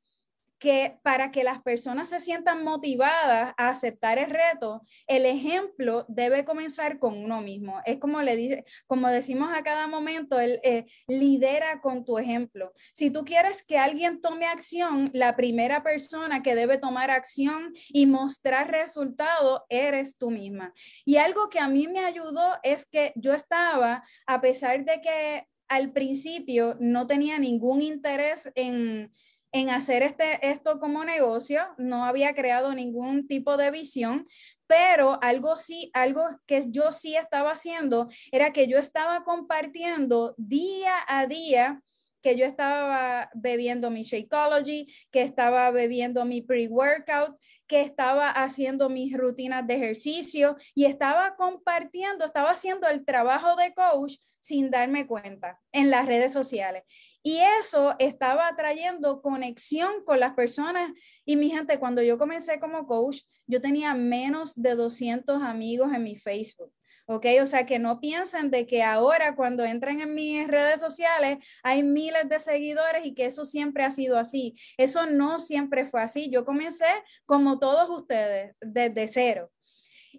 [0.63, 6.45] que para que las personas se sientan motivadas a aceptar el reto, el ejemplo debe
[6.45, 7.81] comenzar con uno mismo.
[7.85, 12.71] Es como le dice, como decimos a cada momento, el eh, lidera con tu ejemplo.
[12.93, 18.05] Si tú quieres que alguien tome acción, la primera persona que debe tomar acción y
[18.05, 20.73] mostrar resultado eres tú misma.
[21.03, 25.45] Y algo que a mí me ayudó es que yo estaba, a pesar de que
[25.67, 29.11] al principio no tenía ningún interés en
[29.53, 34.27] en hacer este, esto como negocio, no había creado ningún tipo de visión,
[34.67, 40.95] pero algo sí, algo que yo sí estaba haciendo era que yo estaba compartiendo día
[41.07, 41.81] a día
[42.23, 47.37] que yo estaba bebiendo mi Shakeology, que estaba bebiendo mi pre-workout,
[47.67, 53.73] que estaba haciendo mis rutinas de ejercicio y estaba compartiendo, estaba haciendo el trabajo de
[53.73, 56.83] coach sin darme cuenta en las redes sociales.
[57.23, 60.91] Y eso estaba trayendo conexión con las personas.
[61.25, 66.03] Y mi gente, cuando yo comencé como coach, yo tenía menos de 200 amigos en
[66.03, 66.73] mi Facebook.
[67.05, 67.25] ¿ok?
[67.41, 71.83] O sea, que no piensen de que ahora cuando entren en mis redes sociales hay
[71.83, 74.55] miles de seguidores y que eso siempre ha sido así.
[74.77, 76.29] Eso no siempre fue así.
[76.29, 76.85] Yo comencé
[77.25, 79.51] como todos ustedes, desde cero.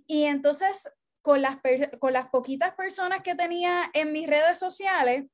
[0.06, 0.90] Y entonces,
[1.22, 1.58] con las,
[1.98, 5.24] con las poquitas personas que tenía en mis redes sociales,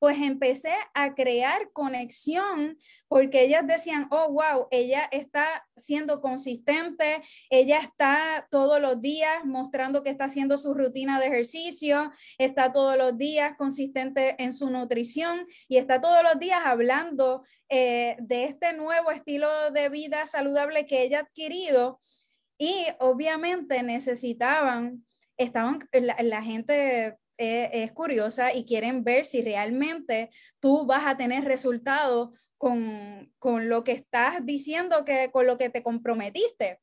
[0.00, 7.80] pues empecé a crear conexión porque ellas decían, oh, wow, ella está siendo consistente, ella
[7.80, 13.18] está todos los días mostrando que está haciendo su rutina de ejercicio, está todos los
[13.18, 19.10] días consistente en su nutrición y está todos los días hablando eh, de este nuevo
[19.10, 22.00] estilo de vida saludable que ella ha adquirido.
[22.56, 25.04] Y obviamente necesitaban,
[25.36, 32.30] estaban, la gente es, curiosa y quieren ver si realmente tú vas a tener resultados
[32.58, 36.80] con, lo que estás diciendo, que con lo que te comprometiste.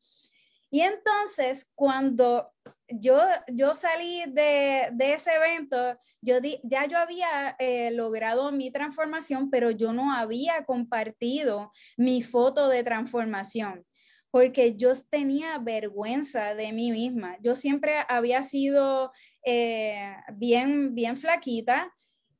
[0.72, 2.52] Y entonces, cuando
[2.90, 9.70] yo, yo salí de, ese evento, yo ya yo había eh, logrado mi transformación, pero
[9.70, 13.86] yo no había compartido mi foto de transformación
[14.32, 17.38] porque yo tenía vergüenza de mí misma.
[17.42, 19.12] Yo siempre había sido
[19.50, 21.90] eh, bien, bien flaquita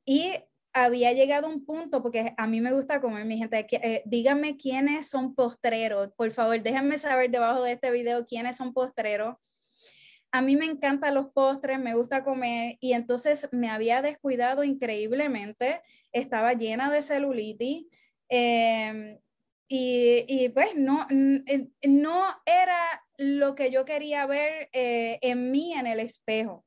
[0.04, 0.30] y
[0.74, 4.58] había llegado a un punto, porque a mí me gusta comer, mi gente, eh, díganme
[4.58, 9.36] quiénes son postreros, por favor, déjenme saber debajo de este video quiénes son postreros.
[10.32, 15.80] A mí me encantan los postres, me gusta comer y entonces me había descuidado increíblemente,
[16.12, 17.86] estaba llena de celulitis.
[18.28, 19.18] Eh,
[19.70, 21.06] y, pues no,
[21.86, 22.78] no era
[23.18, 26.64] lo que yo quería ver eh, en mí en el espejo.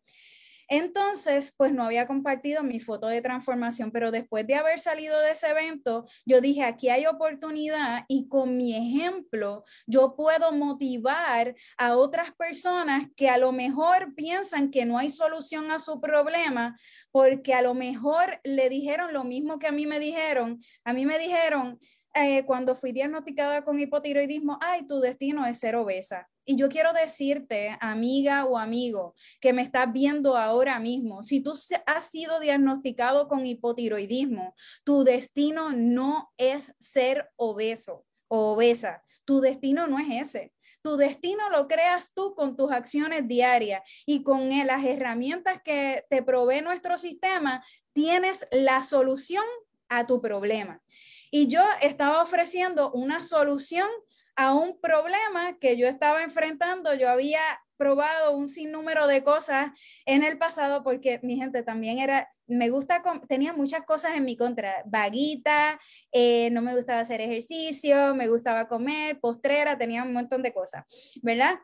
[0.74, 5.32] Entonces, pues no había compartido mi foto de transformación, pero después de haber salido de
[5.32, 11.98] ese evento, yo dije, aquí hay oportunidad y con mi ejemplo yo puedo motivar a
[11.98, 16.80] otras personas que a lo mejor piensan que no hay solución a su problema,
[17.12, 20.62] porque a lo mejor le dijeron lo mismo que a mí me dijeron.
[20.86, 21.82] A mí me dijeron,
[22.14, 26.28] eh, cuando fui diagnosticada con hipotiroidismo, ay, tu destino es ser obesa.
[26.44, 31.54] Y yo quiero decirte, amiga o amigo, que me estás viendo ahora mismo, si tú
[31.86, 39.04] has sido diagnosticado con hipotiroidismo, tu destino no es ser obeso o obesa.
[39.24, 40.54] Tu destino no es ese.
[40.82, 46.24] Tu destino lo creas tú con tus acciones diarias y con las herramientas que te
[46.24, 49.46] provee nuestro sistema, tienes la solución
[49.90, 50.82] a tu problema.
[51.32, 53.88] Y yo estaba ofreciendo una solución
[54.36, 56.94] a un problema que yo estaba enfrentando.
[56.94, 57.42] Yo había
[57.78, 59.72] probado un sinnúmero de cosas
[60.06, 64.38] en el pasado porque mi gente también era, me gusta, tenía muchas cosas en mi
[64.38, 65.80] contra, vaguita,
[66.12, 70.86] eh, no me gustaba hacer ejercicio, me gustaba comer, postrera, tenía un montón de cosas,
[71.24, 71.56] ¿verdad?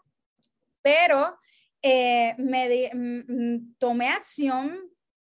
[0.82, 1.38] Pero
[1.84, 2.89] eh, me
[3.77, 4.75] tomé acción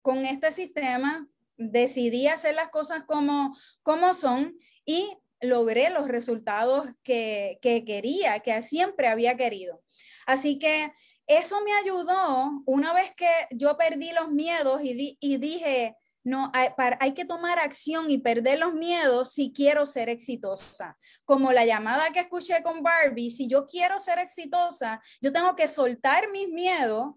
[0.02, 7.60] con este sistema, decidí hacer las cosas como, como son y logré los resultados que,
[7.62, 9.84] quería, que siempre había querido.
[10.26, 10.93] Así que
[11.28, 16.70] eso me ayudó una vez que yo perdí los miedos y, y dije, no, hay,
[17.00, 20.98] hay, que tomar acción y perder los miedos si quiero ser exitosa.
[21.26, 25.67] Como la llamada que escuché con Barbie, si yo quiero ser exitosa, yo tengo que
[25.67, 27.13] soltar mis miedos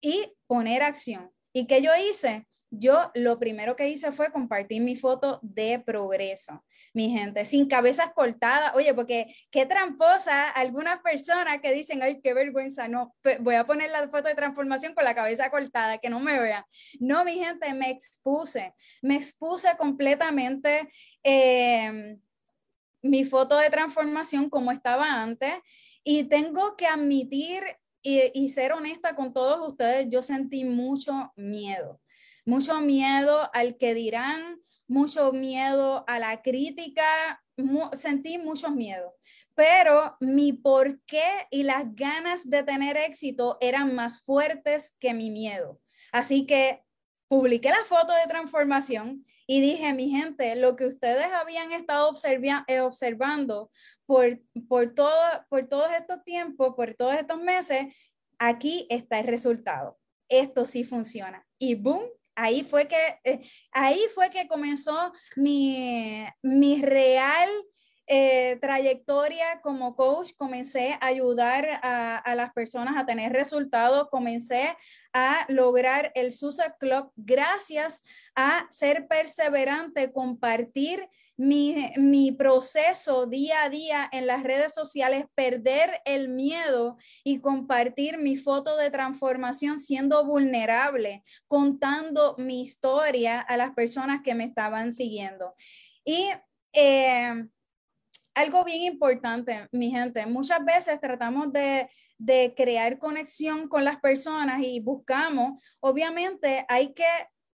[0.00, 1.30] y poner acción.
[1.52, 2.46] ¿Y qué yo hice?
[2.78, 8.12] Yo lo primero que hice fue compartir mi foto de progreso, mi gente, sin cabezas
[8.14, 8.74] cortadas.
[8.74, 13.90] Oye, porque qué tramposa algunas personas que dicen, ay, qué vergüenza, no, voy a poner
[13.90, 16.64] la foto de transformación con la cabeza cortada, que no me vean.
[17.00, 20.88] No, mi gente, me expuse, me expuse completamente
[21.22, 22.20] em,
[23.02, 25.52] mi foto de transformación como estaba antes
[26.02, 27.62] y tengo que admitir
[28.02, 32.00] y, y ser honesta con todos ustedes, yo sentí mucho miedo
[32.46, 37.44] mucho miedo al que dirán, mucho miedo a la crítica,
[37.96, 39.14] sentí mucho miedo.
[39.54, 45.80] Pero mi porqué y las ganas de tener éxito eran más fuertes que mi miedo.
[46.12, 46.82] Así que
[47.28, 52.14] publiqué la foto de transformación y dije, mi gente, lo que ustedes habían estado
[52.66, 53.70] eh, observando
[54.04, 55.12] por, por, todo,
[55.48, 57.86] por todos estos tiempos, por todos estos meses,
[58.38, 59.98] aquí está el resultado.
[60.28, 61.46] Esto sí funciona.
[61.58, 62.02] Y boom,
[62.36, 63.40] ahí fue que, eh,
[63.72, 67.48] ahí fue que comenzó mi, mi real
[68.08, 74.76] eh, trayectoria como coach, comencé a ayudar a, las personas a tener resultados, comencé
[75.12, 78.04] a lograr el SUSA Club gracias
[78.36, 81.04] a ser perseverante, compartir
[81.36, 88.18] mi, mi, proceso día a día en las redes sociales, perder el miedo y compartir
[88.18, 94.92] mi foto de transformación siendo vulnerable, contando mi historia a las personas que me estaban
[94.92, 95.54] siguiendo.
[96.04, 96.28] Y
[96.72, 97.46] eh,
[98.36, 100.26] algo bien importante, mi gente.
[100.26, 101.88] Muchas veces tratamos de,
[102.54, 107.08] crear conexión con las personas y buscamos, obviamente hay que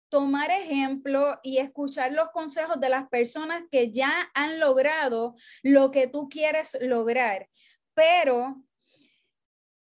[0.08, 6.06] tomar ejemplo y escuchar los consejos de las personas que ya han logrado lo que
[6.06, 7.48] tú quieres lograr.
[7.94, 8.62] Pero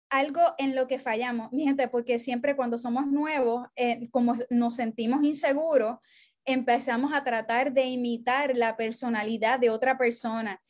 [0.10, 4.76] algo en lo que fallamos, mi gente, porque siempre cuando somos nuevos, eh, como nos
[4.76, 5.98] sentimos inseguros,
[6.46, 10.62] empezamos a tratar de imitar la personalidad de otra persona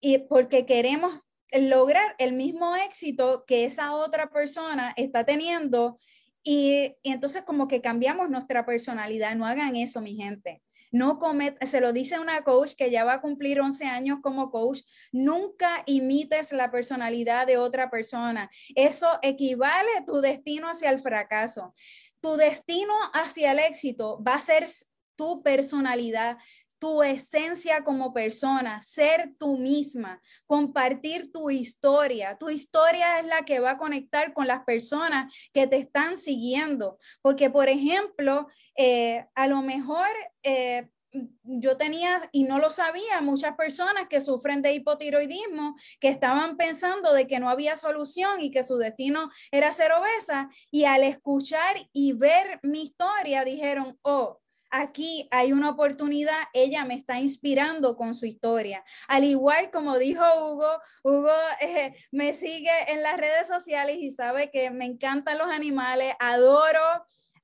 [0.00, 1.14] y porque queremos
[1.52, 5.98] lograr el mismo éxito que esa otra persona está teniendo
[6.42, 9.34] y, entonces como que cambiamos nuestra personalidad.
[9.36, 10.62] No hagan eso, mi gente.
[10.92, 14.50] No comet se lo dice una coach que ya va a cumplir 11 años como
[14.50, 14.80] coach,
[15.12, 18.50] nunca imites la personalidad de otra persona.
[18.74, 21.74] Eso equivale a tu destino hacia el fracaso.
[22.20, 24.66] Tu destino hacia el éxito va a ser
[25.14, 26.38] tu personalidad
[26.80, 32.36] tu esencia como persona, ser tú misma, compartir tu historia.
[32.38, 36.98] Tu historia es la que va a conectar con las personas que te están siguiendo.
[37.22, 40.08] Porque, por ejemplo, eh, a lo mejor...
[40.42, 40.88] Eh,
[41.42, 47.12] yo tenía, y no lo sabía, muchas personas que sufren de hipotiroidismo, que estaban pensando
[47.12, 51.76] de que no había solución y que su destino era ser obesa, y al escuchar
[51.92, 54.40] y ver mi historia dijeron, oh,
[54.70, 58.84] aquí hay una oportunidad, ella me está inspirando con su historia.
[59.08, 60.70] Al igual como dijo Hugo,
[61.02, 66.14] Hugo eh, me sigue en las redes sociales y sabe que me encantan los animales,
[66.18, 66.80] adoro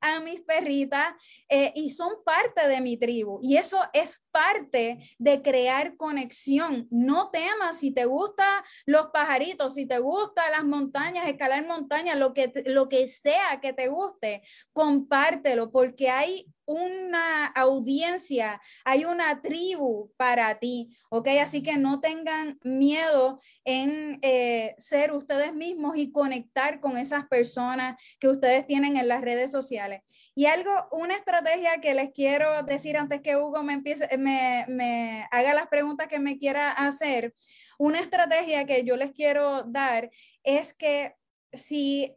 [0.01, 1.15] a mis perritas
[1.49, 3.39] eh, y son parte de mi tribu.
[3.43, 6.89] Y eso es parte de crear conexión.
[6.91, 12.35] No temas si te gustan los pajaritos, si te gustan las montañas, escalar montañas, lo
[12.35, 14.43] que, lo que sea que te guste,
[14.73, 21.29] compártelo porque hay una audiencia, hay una tribu para ti, ¿ok?
[21.41, 27.97] Así que no tengan miedo en eh, ser ustedes mismos y conectar con esas personas
[28.19, 30.03] que ustedes tienen en las redes sociales.
[30.37, 36.07] Y algo, una estrategia que les quiero decir antes que Hugo me haga las preguntas
[36.07, 37.35] que me quiera hacer,
[37.79, 40.11] una estrategia que yo les quiero dar
[40.45, 41.15] es que
[41.53, 42.15] si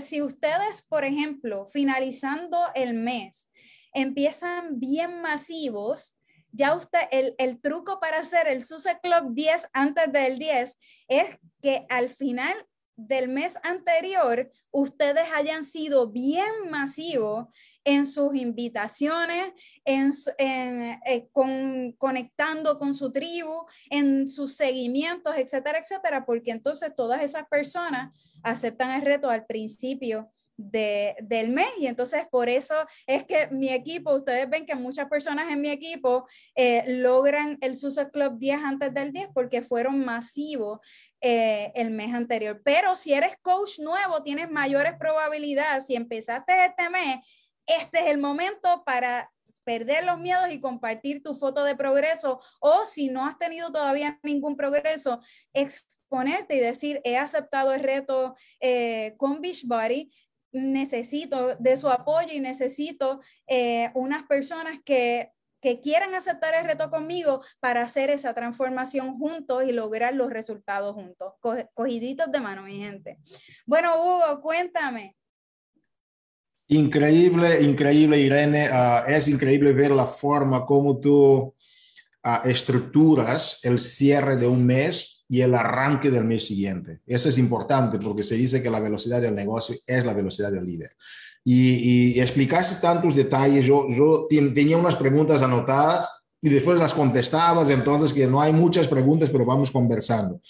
[0.00, 3.50] si ustedes, por ejemplo, finalizando el mes,
[3.94, 6.16] empiezan bien masivos,
[6.50, 10.76] ya usted, el, el truco para hacer el SUSE Club 10 antes del 10
[11.08, 12.54] es que al final
[12.96, 17.46] del mes anterior ustedes hayan sido bien masivos
[17.84, 19.52] en sus invitaciones,
[19.84, 27.22] en, eh, con, conectando con su tribu, en sus seguimientos, etcétera, etcétera, porque entonces todas
[27.22, 28.12] esas personas
[28.42, 31.68] aceptan el reto al principio del mes.
[31.78, 32.74] Y entonces por eso
[33.06, 37.76] es que mi equipo, ustedes ven que muchas personas en mi equipo eh, logran el
[37.76, 40.78] SUSE Club 10 antes del 10 porque fueron masivos
[41.22, 42.60] eh, el mes anterior.
[42.64, 45.86] Pero si eres coach nuevo, tienes mayores probabilidades.
[45.86, 47.18] Si empezaste este mes,
[47.66, 49.30] este es el momento para
[49.64, 54.18] perder los miedos y compartir tu foto de progreso o si no has tenido todavía
[54.24, 55.20] ningún progreso,
[55.52, 60.12] exponerte y decir, he aceptado el reto eh, con Beachbody,
[60.52, 66.90] necesito de su apoyo y necesito eh, unas personas que, que quieran aceptar el reto
[66.90, 71.34] conmigo para hacer esa transformación juntos y lograr los resultados juntos.
[71.72, 73.18] cogiditos de mano, mi gente.
[73.64, 75.16] Bueno, Hugo, cuéntame.
[76.66, 78.68] Increíble, increíble, Irene.
[78.72, 81.54] Ah, es increíble ver la forma como tú
[82.24, 87.00] ah, estructuras el cierre de un mes y el arranque del mes siguiente.
[87.06, 90.66] Eso es importante porque se dice que la velocidad del negocio es la velocidad del
[90.66, 90.90] líder.
[91.44, 96.08] Y, y explicaste tantos detalles, yo, yo tenía unas preguntas anotadas
[96.40, 100.40] y después las contestabas, entonces que no hay muchas preguntas, pero vamos conversando.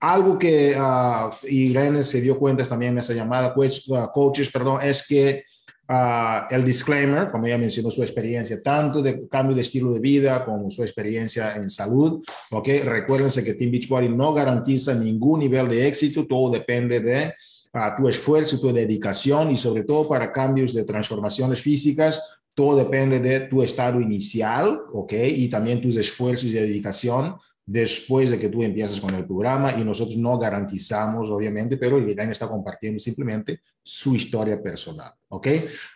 [0.00, 4.80] Algo que uh, Irene se dio cuenta también en esa llamada, coach, uh, coaches, perdón,
[4.82, 5.44] es que
[5.90, 10.44] Ah, el disclaimer, como ya mencionó su experiencia, tanto de cambio de estilo de vida
[10.44, 12.22] como su experiencia en salud.
[12.50, 12.68] ¿ok?
[12.84, 17.32] Recuérdense que Team Beachbody no garantiza ningún nivel de éxito, todo depende de
[17.72, 22.20] ah, tu esfuerzo, tu dedicación y sobre todo para cambios de transformaciones físicas,
[22.54, 25.12] todo depende de tu estado inicial, ¿ok?
[25.12, 29.84] Y también tus esfuerzos y dedicación después de que tú empieces con el programa y
[29.84, 35.48] nosotros no garantizamos, obviamente, pero Irene está compartiendo simplemente su historia personal, ¿ok?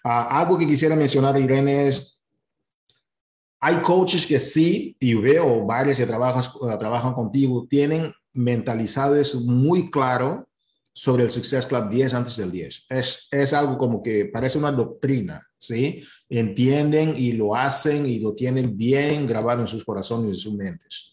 [0.04, 2.20] Ah, algo que quisiera mencionar, Irene, es,
[3.58, 9.40] hay coaches que sí, y veo varios que trabajan, uh, trabajan contigo, tienen mentalizado eso
[9.40, 10.46] muy claro
[10.92, 12.86] sobre el Success Club 10 antes del 10.
[12.88, 16.02] Es, es algo como que parece una doctrina, ¿sí?
[16.28, 20.54] Entienden y lo hacen y lo tienen bien grabado en sus corazones y en sus
[20.54, 21.12] mentes.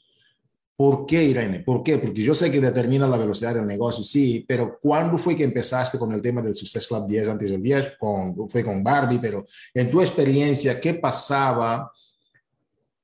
[0.80, 1.60] ¿Por qué, Irene?
[1.60, 1.98] ¿Por qué?
[1.98, 6.00] Porque yo sé que determina la velocidad del negocio, sí, pero ¿cuándo fue que empezaste
[6.00, 7.98] con el tema del Success Club 10 antes del 10?
[8.00, 11.92] Con, fue con Barbie, pero en tu experiencia, ¿qué pasaba?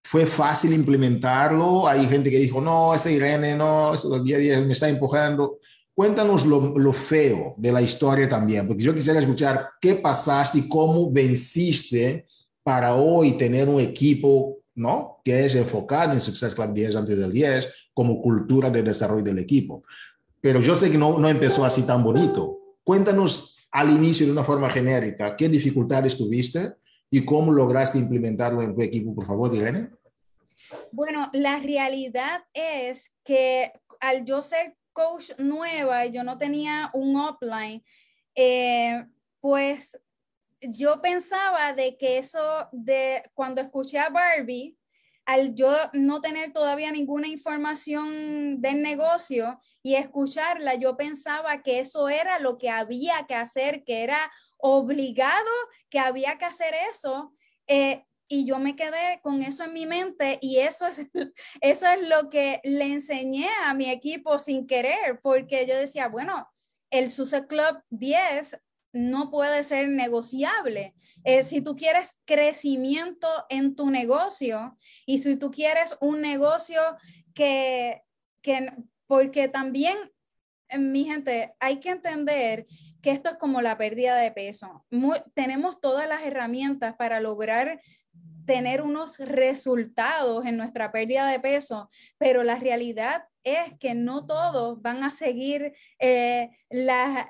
[0.02, 1.86] ¿Fue fácil implementarlo?
[1.86, 5.60] Hay gente que dijo, no, ese Irene, no, eso día a día me está empujando.
[5.96, 11.10] Cuéntanos lo, feo de la historia también, porque yo quisiera escuchar qué pasaste y cómo
[11.10, 12.26] venciste
[12.64, 15.22] para hoy tener un equipo ¿no?
[15.24, 19.40] Que es enfocado en Success Club 10 antes del 10 como cultura de desarrollo del
[19.40, 19.84] equipo.
[20.42, 22.78] Pero yo sé que no, no empezó así tan bonito.
[22.84, 26.76] Cuéntanos al inicio de una forma genérica qué dificultades tuviste
[27.10, 29.90] y cómo lograste implementarlo en tu equipo, por favor, Irene.
[30.92, 37.84] Bueno, la realidad es que al yo ser coach nueva, yo no tenía un upline,
[38.34, 39.06] eh,
[39.42, 40.00] pues
[40.62, 44.78] yo pensaba de que eso de cuando escuché a Barbie,
[45.26, 52.08] al yo no tener todavía ninguna información del negocio y escucharla, yo pensaba que eso
[52.08, 55.52] era lo que había que hacer, que era obligado,
[55.90, 57.34] que había que hacer eso.
[57.68, 61.06] Eh, y yo me quedé con eso en mi mente y eso es,
[61.62, 66.48] eso es lo que le enseñé a mi equipo sin querer, porque yo decía, bueno,
[66.90, 68.60] el SUSE Club 10
[68.94, 70.96] no puede ser negociable.
[71.26, 76.80] Eh, si tú quieres crecimiento en tu negocio y si tú quieres un negocio
[77.34, 78.04] que,
[78.42, 78.72] que
[79.06, 79.98] porque también,
[80.70, 82.68] eh, mi gente, hay que entender
[83.02, 84.86] que esto es como la pérdida de peso.
[85.36, 87.80] tenemos todas las herramientas para lograr
[88.46, 94.82] tener unos resultados en nuestra pérdida de peso, pero la realidad es que no todos
[94.82, 97.28] van a seguir eh, las,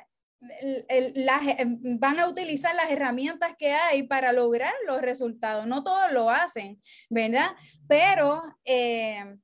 [2.00, 5.68] van a utilizar las herramientas que hay para lograr los resultados.
[5.68, 7.56] No todos lo hacen, ¿verdad?
[7.88, 9.38] Pero, eh,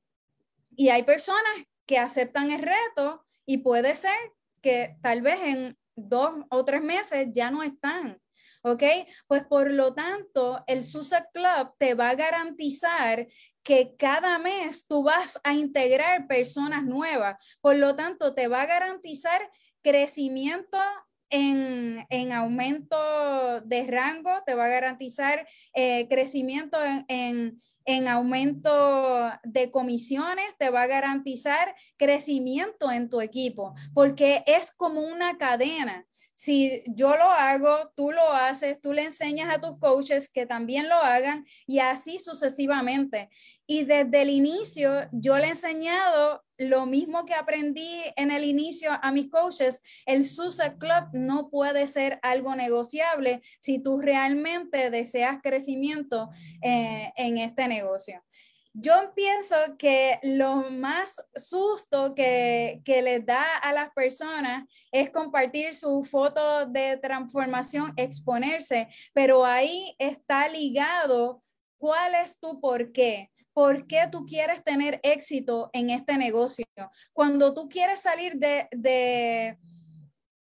[0.76, 1.52] y hay personas
[1.86, 4.18] que aceptan el reto y puede ser
[4.62, 8.22] que tal vez en dos o tres meses ya no están.
[8.64, 8.84] ¿Ok?
[9.28, 13.28] Pues por lo tanto, el SUSE Club te va a garantizar
[13.64, 17.38] que cada mes tú vas a integrar personas nuevas.
[17.62, 19.42] Por lo tanto, te va a garantizar
[19.82, 20.78] crecimiento
[21.30, 29.32] en, en, aumento de rango, te va a garantizar eh, crecimiento en, en, en, aumento
[29.44, 36.06] de comisiones, te va a garantizar crecimiento en tu equipo, porque es como una cadena
[36.42, 40.90] si yo lo hago, tú lo haces, tú le enseñas a tus coaches que también
[40.90, 43.30] lo hagan y así sucesivamente.
[43.68, 48.90] Y desde el inicio yo le he enseñado lo mismo que aprendí en el inicio
[49.04, 55.42] a mis coaches, el SUSE Club no puede ser algo negociable si tú realmente deseas
[55.44, 56.32] crecimiento
[56.64, 58.24] eh, en este negocio.
[58.74, 64.64] Yo pienso que lo más susto que, que les da a las personas
[64.94, 71.44] es compartir su foto de transformación, exponerse, pero ahí está ligado
[71.78, 73.30] cuál es tu por qué.
[73.54, 76.64] ¿Por qué tú quieres tener éxito en este negocio?
[77.12, 79.58] Cuando tú quieres salir de, de,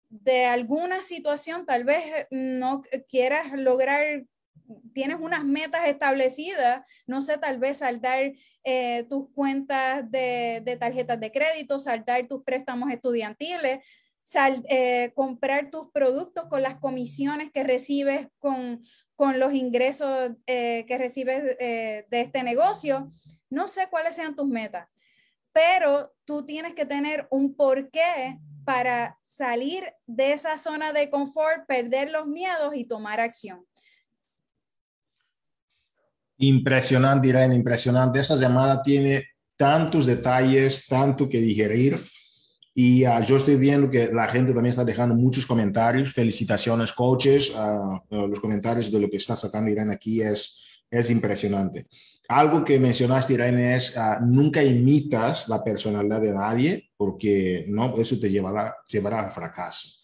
[0.09, 4.25] de alguna situación, tal vez no quieras lograr
[4.95, 8.33] tienes unas metas establecidas, no sé, tal vez saltar
[8.65, 13.81] eh, tus cuentas de, de, tarjetas de crédito, saltar tus préstamos estudiantiles,
[14.69, 18.83] eh, comprar tus productos con las comisiones que recibes con,
[19.17, 23.11] con los ingresos eh, que recibes de este negocio.
[23.51, 24.89] No sé cuáles sean tus metas,
[25.53, 32.11] pero tú tienes que tener un porqué para salir de esa zona de confort, perder
[32.11, 33.67] los miedos y tomar acción.
[36.43, 38.19] Impresionante, Irene, impresionante.
[38.19, 41.97] Esa llamada tiene tantos detalles, tanto que digerir.
[42.75, 46.13] Y uh, yo estoy viendo que la gente también está dejando muchos comentarios.
[46.13, 47.53] Felicitaciones, coaches.
[47.55, 51.87] Uh, los comentarios de lo que está sacando Irene aquí es, es impresionante.
[52.27, 58.31] Algo que mencionaste, Irene, es nunca imitas la personalidad de nadie porque no, eso te
[58.31, 60.01] llevará, llevará al fracaso.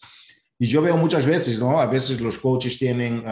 [0.57, 1.81] Y yo veo muchas veces, ¿no?
[1.81, 3.23] A veces los coaches tienen,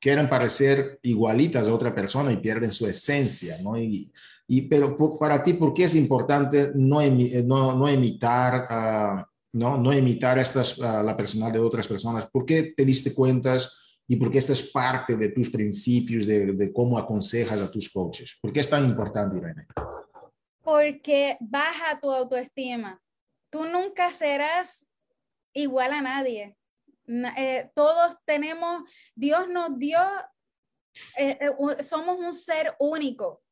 [0.00, 3.78] quieren parecer igualitas a otra persona y pierden su esencia, ¿no?
[3.78, 4.12] Y,
[4.48, 9.24] y, pero para ti, ¿por qué es importante no, no, no imitar, uh,
[9.54, 12.26] no, no imitar estas, uh, la personal de otras personas?
[12.26, 13.76] ¿Por qué te diste cuentas
[14.06, 17.88] y por qué esta es parte de tus principios de, de cómo aconsejas a tus
[17.88, 18.38] coaches?
[18.40, 19.66] ¿Por qué es tan importante, Irene?
[20.62, 23.00] Porque baja tu autoestima.
[23.50, 24.86] Tú nunca serás
[25.52, 26.56] igual a nadie.
[27.08, 28.82] Eh, todos tenemos,
[29.14, 30.00] Dios nos dio,
[31.16, 33.42] eh, eh, somos un ser único.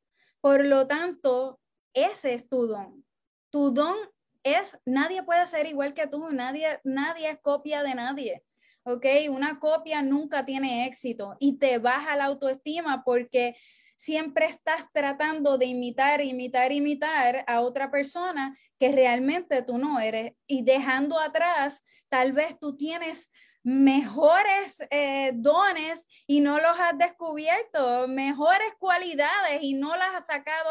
[0.41, 1.61] Por lo tanto,
[1.95, 3.05] ese es tu don.
[3.51, 3.97] Tu don
[4.43, 8.45] es, nadie puede ser igual que tú, nadie, nadie es copia de nadie.
[8.87, 9.07] ¿Ok?
[9.31, 13.57] Una copia nunca tiene éxito y te baja la autoestima porque
[13.97, 20.33] siempre estás tratando de imitar, imitar, imitar a otra persona que realmente tú no eres
[20.47, 23.31] y dejando atrás, tal vez tú tienes
[23.65, 30.71] mejores eh, dones y no los has descubierto, mejores cualidades y no las has sacado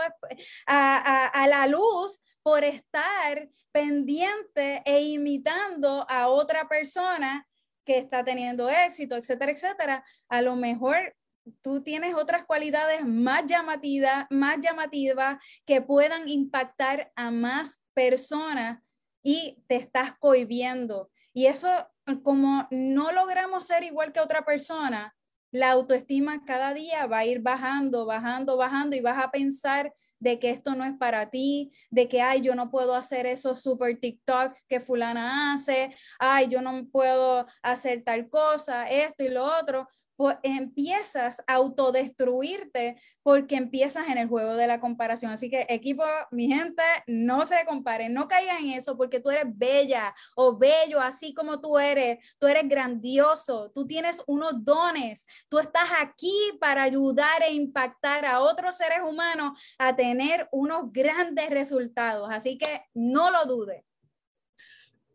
[0.68, 7.48] a, a, la luz por estar pendiente e imitando a otra persona
[7.84, 10.06] que está teniendo éxito, etcétera, etcétera.
[10.30, 11.16] A lo mejor
[11.62, 18.82] tú tienes otras cualidades más llamativas, más llamativas que puedan impactar a más personas
[19.24, 21.10] y te estás cohibiendo.
[21.34, 21.70] Y eso
[22.24, 25.16] como no logramos ser igual que otra persona,
[25.52, 30.40] la autoestima cada día va a ir bajando, bajando, bajando y vas a pensar de
[30.40, 34.00] que esto no es para ti, de que, ay, yo no puedo hacer esos super
[34.00, 39.88] TikTok que fulana hace, ay, yo no puedo hacer tal cosa, esto y lo otro,
[40.16, 45.32] pues empiezas a autodestruirte porque empiezas en el juego de la comparación.
[45.32, 49.46] Así que equipo, mi gente, no se comparen, no caigan en eso porque tú eres
[49.48, 55.60] bella o bello así como tú eres, tú eres grandioso, tú tienes unos dones, tú
[55.60, 62.30] estás aquí para ayudar e impactar a otros seres humanos a tener unos grandes resultados.
[62.32, 63.84] Así que no lo dudes.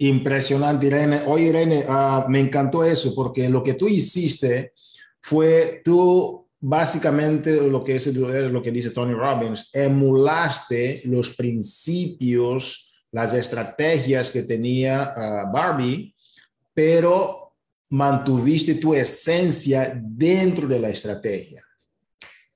[0.01, 1.23] Impresionante, Irene.
[1.27, 4.73] Oye, Irene, uh, me encantó eso porque lo que tú hiciste
[5.21, 13.33] fue tú básicamente lo que es lo que dice Tony Robbins, emulaste los principios, las
[13.35, 16.15] estrategias que tenía uh, Barbie,
[16.75, 17.55] pero
[17.91, 21.63] mantuviste tu esencia dentro de la estrategia.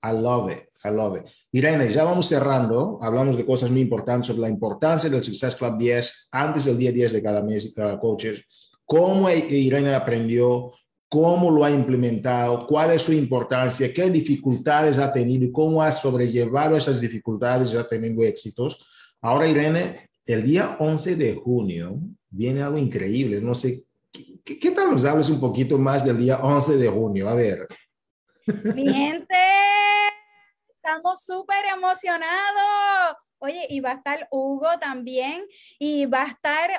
[0.05, 0.69] I love it.
[0.85, 1.31] I love it.
[1.53, 2.99] Irene, ya vamos cerrando.
[3.01, 6.91] Hablamos de cosas muy importantes sobre la importancia del Success Club 10 antes del día
[6.91, 8.45] 10 de cada mes, cada coaches.
[8.85, 10.73] ¿Cómo Irene aprendió?
[11.13, 15.93] Cómo lo ha implementado, cuál es su importancia, qué dificultades ha tenido y cómo ha
[15.93, 18.79] sobrellevado esas dificultades ya teniendo éxitos.
[19.21, 22.01] Ahora, Irene, el día 11 de junio
[22.31, 23.43] viene algo increíble.
[23.43, 23.85] No sé,
[24.43, 27.29] ¿qué, qué tal nos hablas un poquito más del día 11 de junio?
[27.29, 27.69] A ver.
[28.75, 29.37] Mi gente,
[30.83, 35.45] estamos súper emocionados Oye, y va a estar Hugo también
[35.77, 36.71] y va a estar,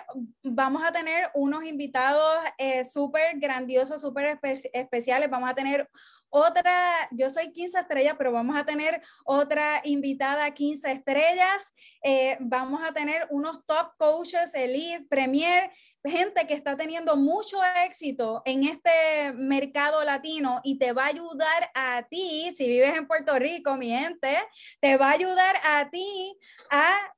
[0.44, 4.40] vamos a tener unos invitados eh, súper grandiosos, súper
[4.72, 5.30] especiales.
[5.30, 5.90] Vamos a tener
[6.34, 11.74] otra, yo soy 15 estrellas, pero vamos a tener otra invitada 15 estrellas.
[12.04, 15.72] Eh, vamos a tener unos top coaches, elite, premier
[16.04, 21.72] gente que está teniendo mucho éxito en este mercado latino y te va a ayudar
[21.76, 24.36] a ti, si vives en Puerto Rico, mi gente,
[24.82, 26.38] te va a ayudar a ti
[26.72, 27.16] a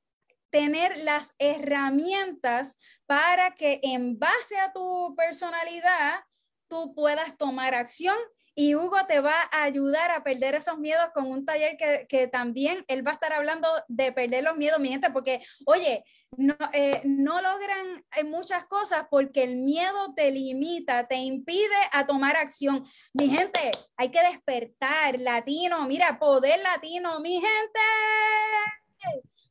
[0.50, 6.20] tener las herramientas para que en base a tu personalidad
[6.68, 8.16] tú puedas tomar acción
[8.58, 12.26] y Hugo te va a ayudar a perder esos miedos con un taller que, que,
[12.26, 16.02] también él va a estar hablando de perder los miedos, mi gente, porque, oye,
[16.38, 22.06] no, eh, no logran eh, muchas cosas porque el miedo te limita, te impide a
[22.06, 22.86] tomar acción.
[23.12, 27.80] Mi gente, hay que despertar, latino, mira, poder latino, mi gente,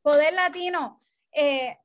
[0.01, 0.99] poder latino,
[1.31, 1.77] eh,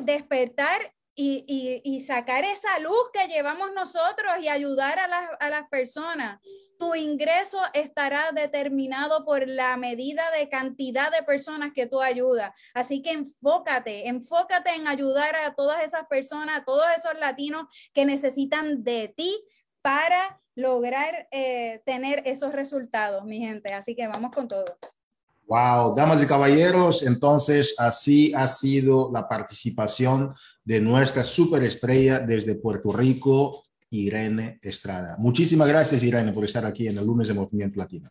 [0.00, 5.66] despertar y, y, sacar esa luz que llevamos nosotros y ayudar a las, a las
[5.68, 6.40] personas.
[6.78, 12.52] Tu ingreso estará determinado por la medida de cantidad de personas que tú ayudas.
[12.74, 17.64] Así que enfócate, enfócate en ayudar a todas esas personas, a todos esos latinos
[17.94, 19.34] que necesitan de ti
[19.80, 23.72] para lograr eh, tener esos resultados, mi gente.
[23.72, 24.78] Así que vamos con todo.
[25.48, 30.34] Wow, damas y caballeros, entonces así ha sido la participación
[30.64, 35.14] de nuestra superestrella desde Puerto Rico, Irene Estrada.
[35.20, 38.08] Muchísimas gracias, Irene, por estar aquí en el lunes de Movimiento Latino.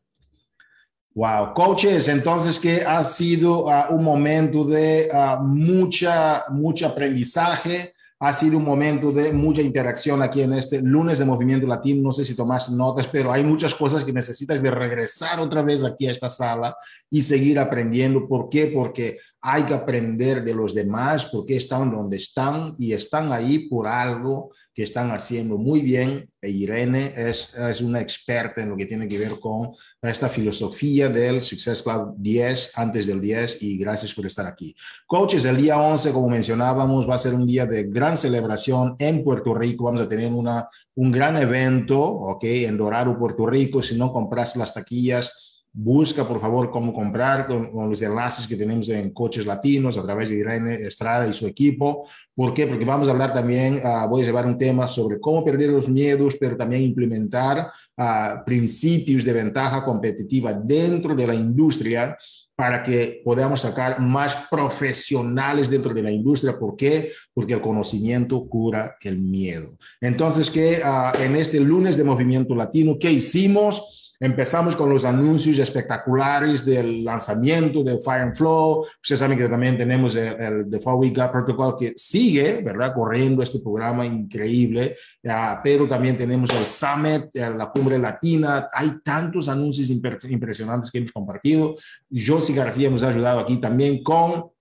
[1.14, 8.34] Wow, coaches, entonces que ha sido uh, un momento de uh, mucha, mucho aprendizaje, ha
[8.34, 12.02] sido un momento de mucha interacción aquí en este lunes de Movimiento Latino.
[12.02, 15.84] No sé si tomas notas, pero hay muchas cosas que necesitas de regresar otra vez
[15.84, 16.76] aquí a esta sala
[17.10, 18.28] y seguir aprendiendo.
[18.28, 18.68] ¿Por qué?
[18.68, 23.86] Porque hay que aprender de los demás, porque están donde están y están ahí por
[23.86, 26.28] algo que están haciendo muy bien.
[26.42, 29.70] E Irene es, es una experta en lo que tiene que ver con
[30.02, 34.76] esta filosofía del Success Club 10 antes del 10 y gracias por estar aquí.
[35.06, 39.24] Coaches, el día 11, como mencionábamos, va a ser un día de gran celebración en
[39.24, 39.84] Puerto Rico.
[39.84, 42.44] Vamos a tener una, un gran evento, ¿ok?
[42.46, 43.84] En Dorado, Puerto Rico.
[43.84, 45.45] Si no compras las taquillas,
[45.78, 50.30] busca por favor cómo comprar con, los enlaces que tenemos en Coches Latinos a través
[50.30, 52.08] de Irene Estrada y su equipo.
[52.34, 52.66] ¿Por qué?
[52.66, 55.90] Porque vamos a hablar también, uh, voy a llevar un tema sobre cómo perder los
[55.90, 62.18] miedos, pero también implementar uh, principios de ventaja competitiva dentro de la industria
[62.56, 66.58] para que podamos sacar más profesionales dentro de la industria.
[66.58, 67.12] ¿Por qué?
[67.34, 69.78] Porque el conocimiento cura el miedo.
[70.00, 74.05] Entonces, que uh, en este lunes de Movimiento Latino, ¿qué hicimos?
[74.20, 78.86] Empezamos con los anuncios espectaculares del lanzamiento del Fire and Flow.
[79.02, 82.94] Ustedes saben que también tenemos el, el The Four Week Protocol que sigue, ¿verdad?
[82.94, 84.96] Corriendo este programa increíble.
[85.24, 88.70] Uh, pero también tenemos el Summit, la Cumbre Latina.
[88.72, 91.76] Hay tantos anuncios impresionantes que hemos compartido.
[92.10, 94.55] Josie García nos ha ayudado aquí también con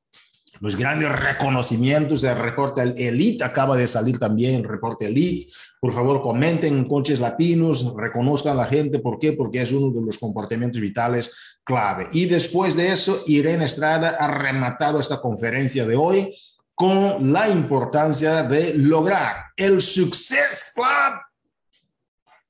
[0.61, 5.53] los grandes reconocimientos del reporte Elite, acaba de salir también el reporte Elite.
[5.81, 8.99] Por favor, comenten en coches latinos, reconozcan a la gente.
[8.99, 9.33] ¿Por qué?
[9.33, 11.31] Porque es uno de los comportamientos vitales
[11.65, 12.09] clave.
[12.13, 16.35] Y después de eso, Irene Estrada ha rematado esta conferencia de hoy
[16.75, 21.21] con la importancia de lograr el Success Club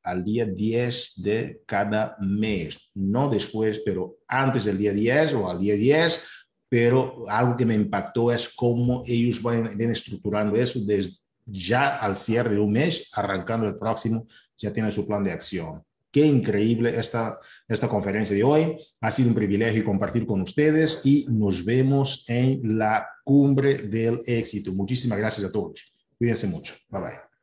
[0.03, 5.59] al día 10 de cada mes, no después, pero antes del día 10 o al
[5.59, 6.29] día 10
[6.69, 12.55] pero algo que me impactó es cómo ellos van, estructurando eso desde ya al cierre
[12.55, 15.83] de un mes, arrancando el próximo, ya tienen su plan de acción.
[16.11, 18.77] Qué increíble esta, esta conferencia de hoy.
[19.01, 24.73] Ha sido un privilegio compartir con ustedes y nos vemos en la cumbre del éxito.
[24.73, 25.93] Muchísimas gracias a todos.
[26.17, 26.75] Cuídense mucho.
[26.89, 27.34] Bye bye.